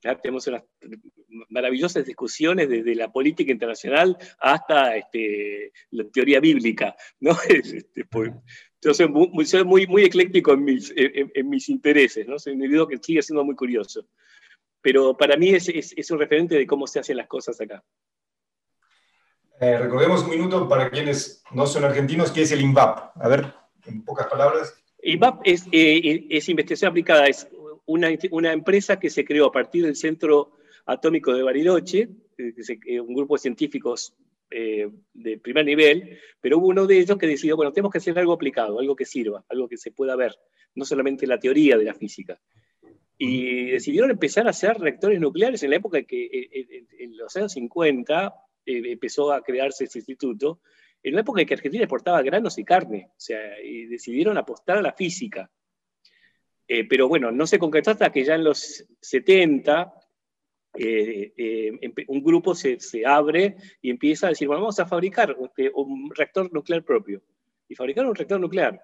[0.00, 0.64] Tenemos unas
[1.48, 6.94] maravillosas discusiones desde la política internacional hasta este, la teoría bíblica.
[7.20, 7.36] ¿no?
[7.48, 8.32] Este, pues,
[8.80, 9.08] yo soy
[9.64, 12.38] muy, muy, ecléctico en mis, en, mis intereses, ¿no?
[12.38, 14.06] soy un individuo que sigue siendo muy curioso.
[14.80, 17.82] Pero para mí es, es, un referente de cómo se hacen las cosas acá.
[19.60, 23.16] Eh, recordemos un minuto para quienes no son argentinos, ¿qué es el INVAP?
[23.20, 23.52] A ver,
[23.86, 24.80] en pocas palabras.
[25.02, 27.48] INVAP es, eh, es investigación aplicada, es
[27.88, 30.52] una, empresa que se creó a partir del Centro
[30.86, 34.14] Atómico de Bariloche, eh, un grupo de científicos
[34.50, 38.18] eh, de primer nivel, pero hubo uno de ellos que decidió, bueno, tenemos que hacer
[38.18, 40.34] algo aplicado, algo que sirva, algo que se pueda ver,
[40.74, 42.38] no solamente la teoría de la física.
[43.16, 46.48] Y decidieron empezar a hacer reactores nucleares en la época que,
[47.00, 48.34] en los años 50,
[48.64, 50.60] empezó a crearse ese instituto,
[51.02, 54.78] en una época en que Argentina exportaba granos y carne, o sea, y decidieron apostar
[54.78, 55.50] a la física.
[56.68, 59.94] Eh, pero bueno, no se concretó hasta que ya en los 70
[60.74, 61.72] eh, eh,
[62.08, 65.34] un grupo se, abre y empieza a decir, bueno, vamos a fabricar
[65.74, 67.22] un, reactor nuclear propio.
[67.66, 68.80] Y fabricaron un reactor nuclear.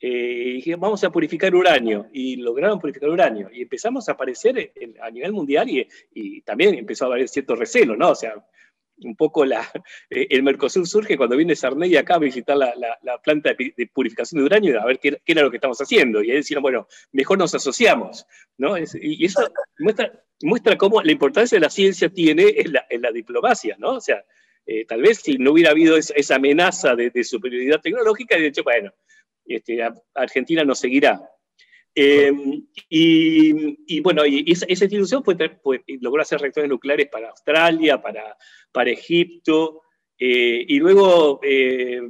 [0.00, 2.08] y vamos a purificar uranio.
[2.10, 3.50] Y lograron purificar uranio.
[3.52, 7.96] Y empezamos a aparecer a nivel mundial y, y, también empezó a haber cierto recelo,
[7.96, 8.10] ¿no?
[8.10, 8.34] O sea,
[8.98, 9.60] un poco la,
[10.10, 12.72] eh, el Mercosur surge cuando viene Sarney acá a visitar la,
[13.22, 16.22] planta de, purificación de uranio a ver qué, era lo que estamos haciendo.
[16.22, 18.26] Y ahí decían, bueno, mejor nos asociamos.
[18.56, 18.76] ¿no?
[18.78, 19.40] y eso
[19.78, 23.76] muestra, muestra cómo la importancia de la ciencia tiene en la, diplomacia.
[23.78, 23.94] ¿no?
[23.94, 24.24] O sea,
[24.66, 28.92] eh, tal vez si no hubiera habido esa, amenaza de, superioridad tecnológica, de hecho, bueno,
[29.44, 29.80] este,
[30.14, 31.20] Argentina nos seguirá.
[31.96, 35.22] Em, y, bueno, y esa, institución
[36.00, 38.36] logró hacer reactores nucleares para Australia, para,
[38.72, 39.82] para Egipto,
[40.18, 42.00] eh, y luego eh,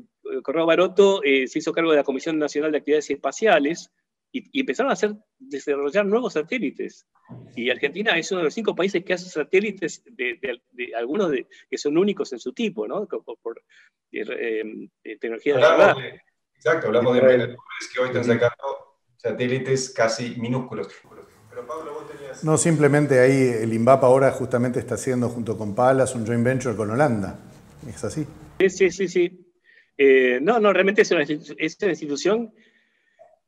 [0.43, 3.91] Corrado Baroto eh, se hizo cargo de la Comisión Nacional de Actividades Espaciales
[4.33, 7.07] y, empezaron a hacer, desarrollar nuevos satélites.
[7.55, 10.59] Y Argentina es uno de los cinco países que hace satélites, de,
[10.97, 13.07] algunos de, que son únicos en su tipo, ¿no?
[13.07, 13.63] Por,
[14.11, 16.21] tecnología de
[16.57, 17.57] Exacto, hablamos de
[17.95, 18.94] que hoy están sacando
[19.25, 20.89] satélites casi minúsculos.
[21.49, 22.45] Pero Pablo, vos tenías...
[22.45, 26.77] No, simplemente ahí el INVAP ahora justamente está haciendo junto con Palas un joint venture
[26.77, 27.39] con Holanda.
[27.89, 28.27] ¿Es así?
[28.61, 29.09] Sí, sí, sí.
[29.09, 29.41] sí.
[29.97, 32.53] Eh, no, no, realmente es una, es una institución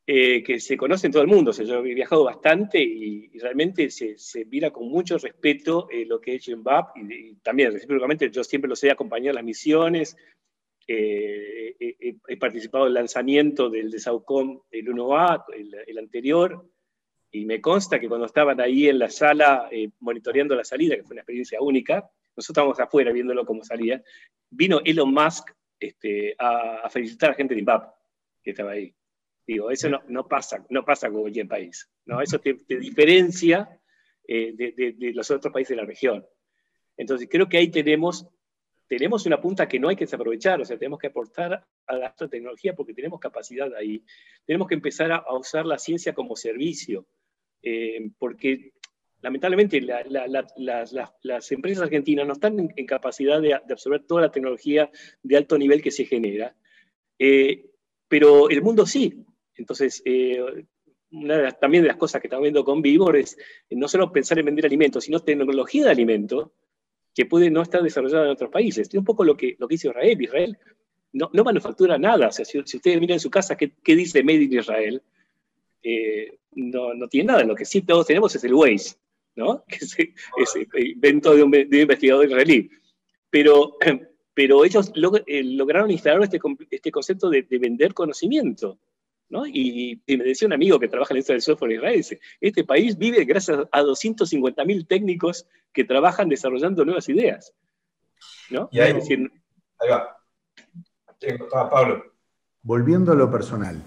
[0.07, 1.51] eh, que se conoce en todo el mundo.
[1.51, 6.07] O sea, yo he viajado bastante y, realmente se, se, mira con mucho respeto eh,
[6.07, 10.16] lo que es INVAP y, también recíprocamente yo siempre los he acompañado en las misiones,
[10.89, 15.45] eh, he, participado en el lanzamiento del de Saucom, el 1A,
[15.87, 16.70] el, anterior,
[17.30, 21.03] y me consta que cuando estaban ahí en la sala eh, monitoreando la salida, que
[21.03, 24.03] fue una experiencia única, nosotros estábamos afuera viéndolo cómo salía,
[24.51, 27.95] vino Elon Musk este, a, felicitar a la gente de INVAP
[28.43, 28.95] que estaba ahí.
[29.47, 31.89] Digo, eso no, no pasa, no pasa con cualquier país.
[32.05, 32.20] ¿no?
[32.20, 33.80] Eso te, diferencia
[34.26, 36.26] eh, de, de, los otros países de la región.
[36.97, 38.26] Entonces, creo que ahí tenemos
[38.89, 42.14] tenemos una punta que no hay que desaprovechar, o sea, tenemos que aportar a la
[42.30, 44.05] tecnología porque tenemos capacidad ahí.
[44.45, 47.07] Tenemos que empezar a, usar la ciencia como servicio,
[47.62, 48.72] eh, porque
[49.22, 54.91] lamentablemente las, empresas argentinas no están en, capacidad de, absorber toda la tecnología
[55.22, 56.55] de alto nivel que se genera,
[57.18, 57.66] eh,
[58.09, 59.24] pero el mundo sí.
[59.57, 60.39] Entonces, eh,
[61.11, 63.37] una también de las cosas que estamos viendo con Vivor es
[63.70, 66.51] no solo pensar en vender alimentos, sino tecnología de alimentos
[67.17, 68.89] que puede no estar desarrollada en otros países.
[68.89, 70.21] Es un poco lo que, lo que dice Israel.
[70.21, 70.59] Israel
[71.14, 72.29] no, no manufactura nada.
[72.29, 75.03] O sea, si, ustedes miran en su casa qué, qué dice Made in Israel,
[75.83, 77.45] eh, no, no, tiene nada.
[77.45, 78.97] Lo que sí todos tenemos es el Waze,
[79.35, 79.64] ¿no?
[79.69, 79.97] que es
[80.37, 82.69] ese invento de un, de investigador israelí.
[83.31, 83.79] Pero,
[84.35, 84.93] pero ellos
[85.27, 86.39] eh, lograron instalar este,
[86.71, 88.79] este concepto de, de vender conocimiento.
[89.29, 92.64] Y, me decía un amigo que trabaja en esto del software en Israel, dice, este
[92.64, 97.53] país vive gracias a 250.000 técnicos que trabajan desarrollando nuevas ideas.
[98.51, 98.68] ¿no?
[98.70, 98.95] Y ahí,
[99.91, 100.16] va.
[101.70, 102.05] Pablo.
[102.62, 103.83] Volviendo a lo personal,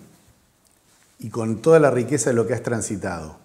[1.19, 3.37] y con toda la riqueza de lo que has transitado,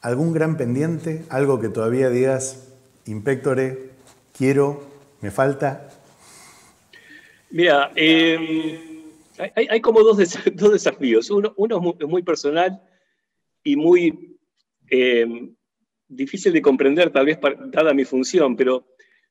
[0.00, 1.24] ¿algún gran pendiente?
[1.28, 2.72] ¿Algo que todavía digas,
[3.06, 3.90] Inspectore,
[4.36, 4.84] quiero,
[5.20, 5.88] me falta?
[7.50, 8.93] Mira, eh,
[9.54, 10.16] hay, como dos,
[10.54, 11.30] dos, desafíos.
[11.30, 12.80] Uno, uno es muy, personal
[13.62, 14.38] y muy
[14.90, 15.26] eh,
[16.08, 17.38] difícil de comprender, tal vez
[17.70, 18.86] dada mi función, pero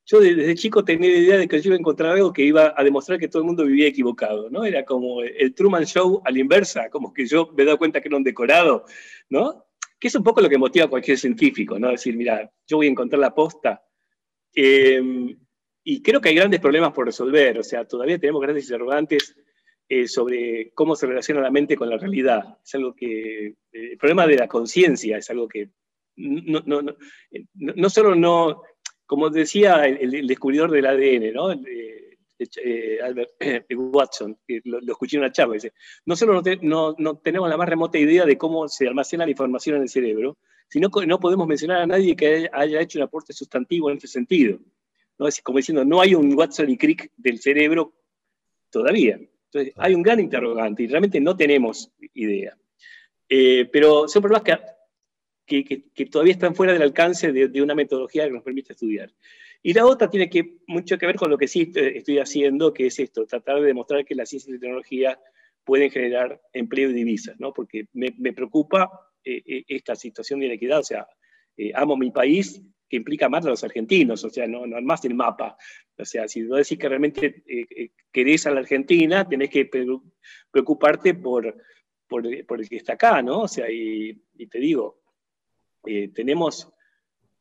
[0.06, 2.74] yo desde chico tenía la idea de que yo iba a encontrar algo que iba
[2.76, 4.66] a demostrar que todo el mundo vivía equivocado, ¿no?
[4.66, 8.02] Era como el Truman Show a la inversa, como que yo me he dado cuenta
[8.02, 8.86] que era un decorado,
[9.30, 9.66] ¿no?
[9.98, 11.90] Que es un poco lo que motiva a cualquier científico, ¿no?
[11.90, 13.82] Decir, mira, yo voy a encontrar la posta.
[14.54, 15.40] Em,
[15.86, 19.36] y creo que hay grandes problemas por resolver, o sea, todavía tenemos grandes interrogantes
[19.96, 22.58] eh, sobre cómo se relaciona la mente con la realidad.
[22.66, 25.70] Es algo que, eh, el problema de la conciencia es algo que
[26.16, 26.96] no, no, no,
[27.54, 28.64] no, solo no,
[29.06, 31.52] como decía el, descubridor del ADN, ¿no?
[31.52, 33.34] Eh, Albert
[33.70, 35.74] Watson, que lo, escuché en una charla, dice,
[36.06, 39.76] no solo no, no, tenemos la más remota idea de cómo se almacena la información
[39.76, 40.38] en el cerebro,
[40.68, 44.08] sino que no podemos mencionar a nadie que haya hecho un aporte sustantivo en ese
[44.08, 44.58] sentido.
[45.20, 45.28] ¿no?
[45.28, 47.94] Es como diciendo, no hay un Watson y Crick del cerebro
[48.72, 49.20] todavía.
[49.54, 52.58] Entonces, hay un gran interrogante y realmente no tenemos idea.
[53.30, 54.44] Eh, pero son problemas
[55.46, 59.12] que, que, todavía están fuera del alcance de, una metodología que nos permite estudiar.
[59.62, 62.88] Y la otra tiene que, mucho que ver con lo que sí estoy haciendo, que
[62.88, 65.20] es esto, tratar de demostrar que la ciencia y la tecnología
[65.64, 67.54] pueden generar empleo y divisas, ¿no?
[67.54, 68.90] porque me, preocupa
[69.24, 71.08] eh, eh, esta situación de inequidad, o sea,
[71.76, 72.62] amo mi país,
[72.96, 75.58] implica más a los argentinos, o sea, no, no más el mapa.
[75.98, 79.70] O sea, si no decís que realmente eh, eh, querés a la Argentina, tenés que
[80.52, 81.56] preocuparte por,
[82.08, 83.42] por, el que está acá, ¿no?
[83.42, 84.14] O sea, y,
[84.50, 85.02] te digo,
[85.86, 86.68] eh, tenemos,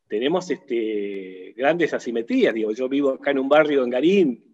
[0.09, 2.55] tenemos este, grandes asimetrías.
[2.55, 4.45] Digo, yo vivo acá en un barrio en Garín,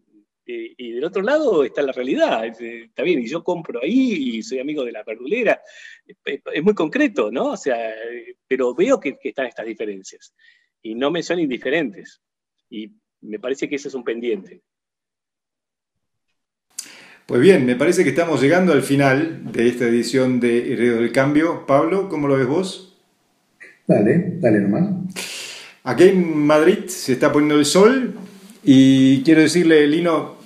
[0.50, 2.46] y del otro lado está la realidad.
[2.46, 5.60] Está bien, y yo compro ahí y soy amigo de la verdulera.
[6.24, 7.50] Es muy concreto, ¿no?
[7.50, 7.94] O sea,
[8.46, 10.32] pero veo que están estas diferencias
[10.82, 12.20] y no me son indiferentes.
[12.70, 14.62] Y me parece que ese es un pendiente.
[17.26, 21.12] Pues bien, me parece que estamos llegando al final de esta edición de Heredo del
[21.12, 21.66] Cambio.
[21.66, 22.98] Pablo, ¿cómo lo ves vos?
[23.86, 25.14] Dale, dale nomás.
[25.84, 28.14] Aquí en Madrid se está poniendo el sol
[28.64, 30.36] y quiero decirle, Lino,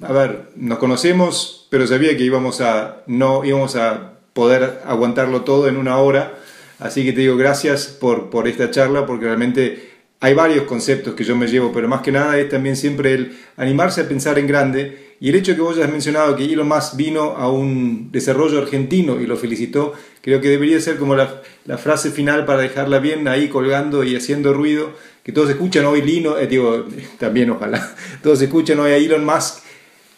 [0.00, 5.68] a ver, nos conocemos, pero sabía que íbamos a, no íbamos a poder aguantarlo todo
[5.68, 6.41] en una hora
[6.82, 11.24] Así que te digo gracias por, por esta charla, porque realmente hay varios conceptos que
[11.24, 14.46] yo me llevo, pero más que nada es también siempre el animarse a pensar en
[14.46, 15.16] grande.
[15.20, 19.20] Y el hecho que vos hayas mencionado que Elon Musk vino a un desarrollo argentino
[19.20, 23.28] y lo felicitó, creo que debería ser como la, la frase final para dejarla bien
[23.28, 24.90] ahí colgando y haciendo ruido,
[25.22, 26.86] que todos escuchan hoy Lino, eh, digo,
[27.18, 29.62] también ojalá, todos escuchan hoy a Elon Musk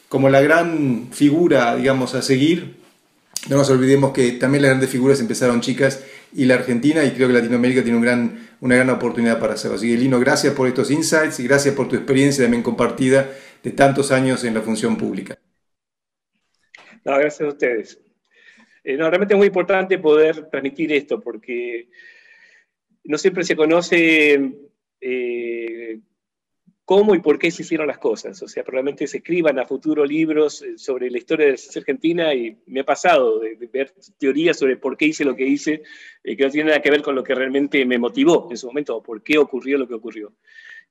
[0.09, 2.77] como la gran figura, digamos, a seguir.
[3.49, 6.01] No nos olvidemos que también las grandes figuras empezaron chicas
[6.35, 9.77] y la Argentina y creo que Latinoamérica tiene un gran, una gran oportunidad para hacerlo.
[9.77, 13.31] Así que Lino, gracias por estos insights y gracias por tu experiencia también compartida
[13.63, 15.39] de tantos años en la función pública.
[17.05, 18.01] No, gracias a ustedes.
[18.83, 21.89] Eh, no, realmente es muy importante poder transmitir esto porque
[23.05, 24.53] no siempre se conoce
[25.01, 26.01] eh,
[26.85, 28.41] cómo y por qué se hicieron las cosas.
[28.43, 32.35] O sea, probablemente se escriban a futuro libros eh, sobre la historia de la Argentina
[32.35, 35.83] y me ha pasado de, ver teorías sobre por qué hice lo que hice,
[36.23, 38.67] eh, que no tiene nada que ver con lo que realmente me motivó en su
[38.67, 40.35] momento, o por qué ocurrió lo que ocurrió.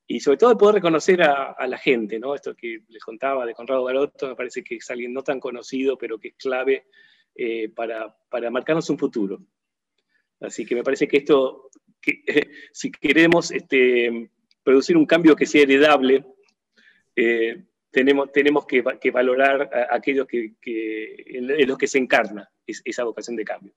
[0.05, 2.35] Y sobre todo poder reconocer a, la gente, ¿no?
[2.35, 5.97] Esto que les contaba de Conrado Garoto, me parece que es alguien no tan conocido,
[5.97, 6.87] pero que es clave
[7.35, 9.41] eh, para, para marcarnos un futuro.
[10.41, 11.69] Así que me parece que esto,
[12.01, 12.21] que,
[12.73, 14.29] si queremos este,
[14.63, 16.25] producir un cambio que sea heredable,
[17.15, 20.55] eh, tenemos, tenemos que, valorar a aquellos que,
[21.27, 23.73] en los que se encarna esa vocación de cambio.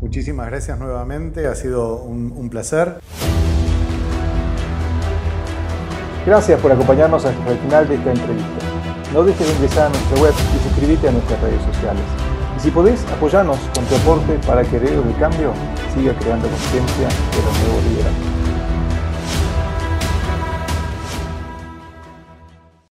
[0.00, 2.94] Muchísimas gracias nuevamente, ha sido un, placer.
[6.26, 9.12] Gracias por acompañarnos hasta el final de esta entrevista.
[9.12, 12.02] No dejes de ingresar a nuestra web y suscribirte a nuestras redes sociales.
[12.56, 15.52] Y si podés, apoyarnos con tu aporte para que Heredos del Cambio
[15.94, 18.31] siga creando conciencia de los nuevos liderazgos.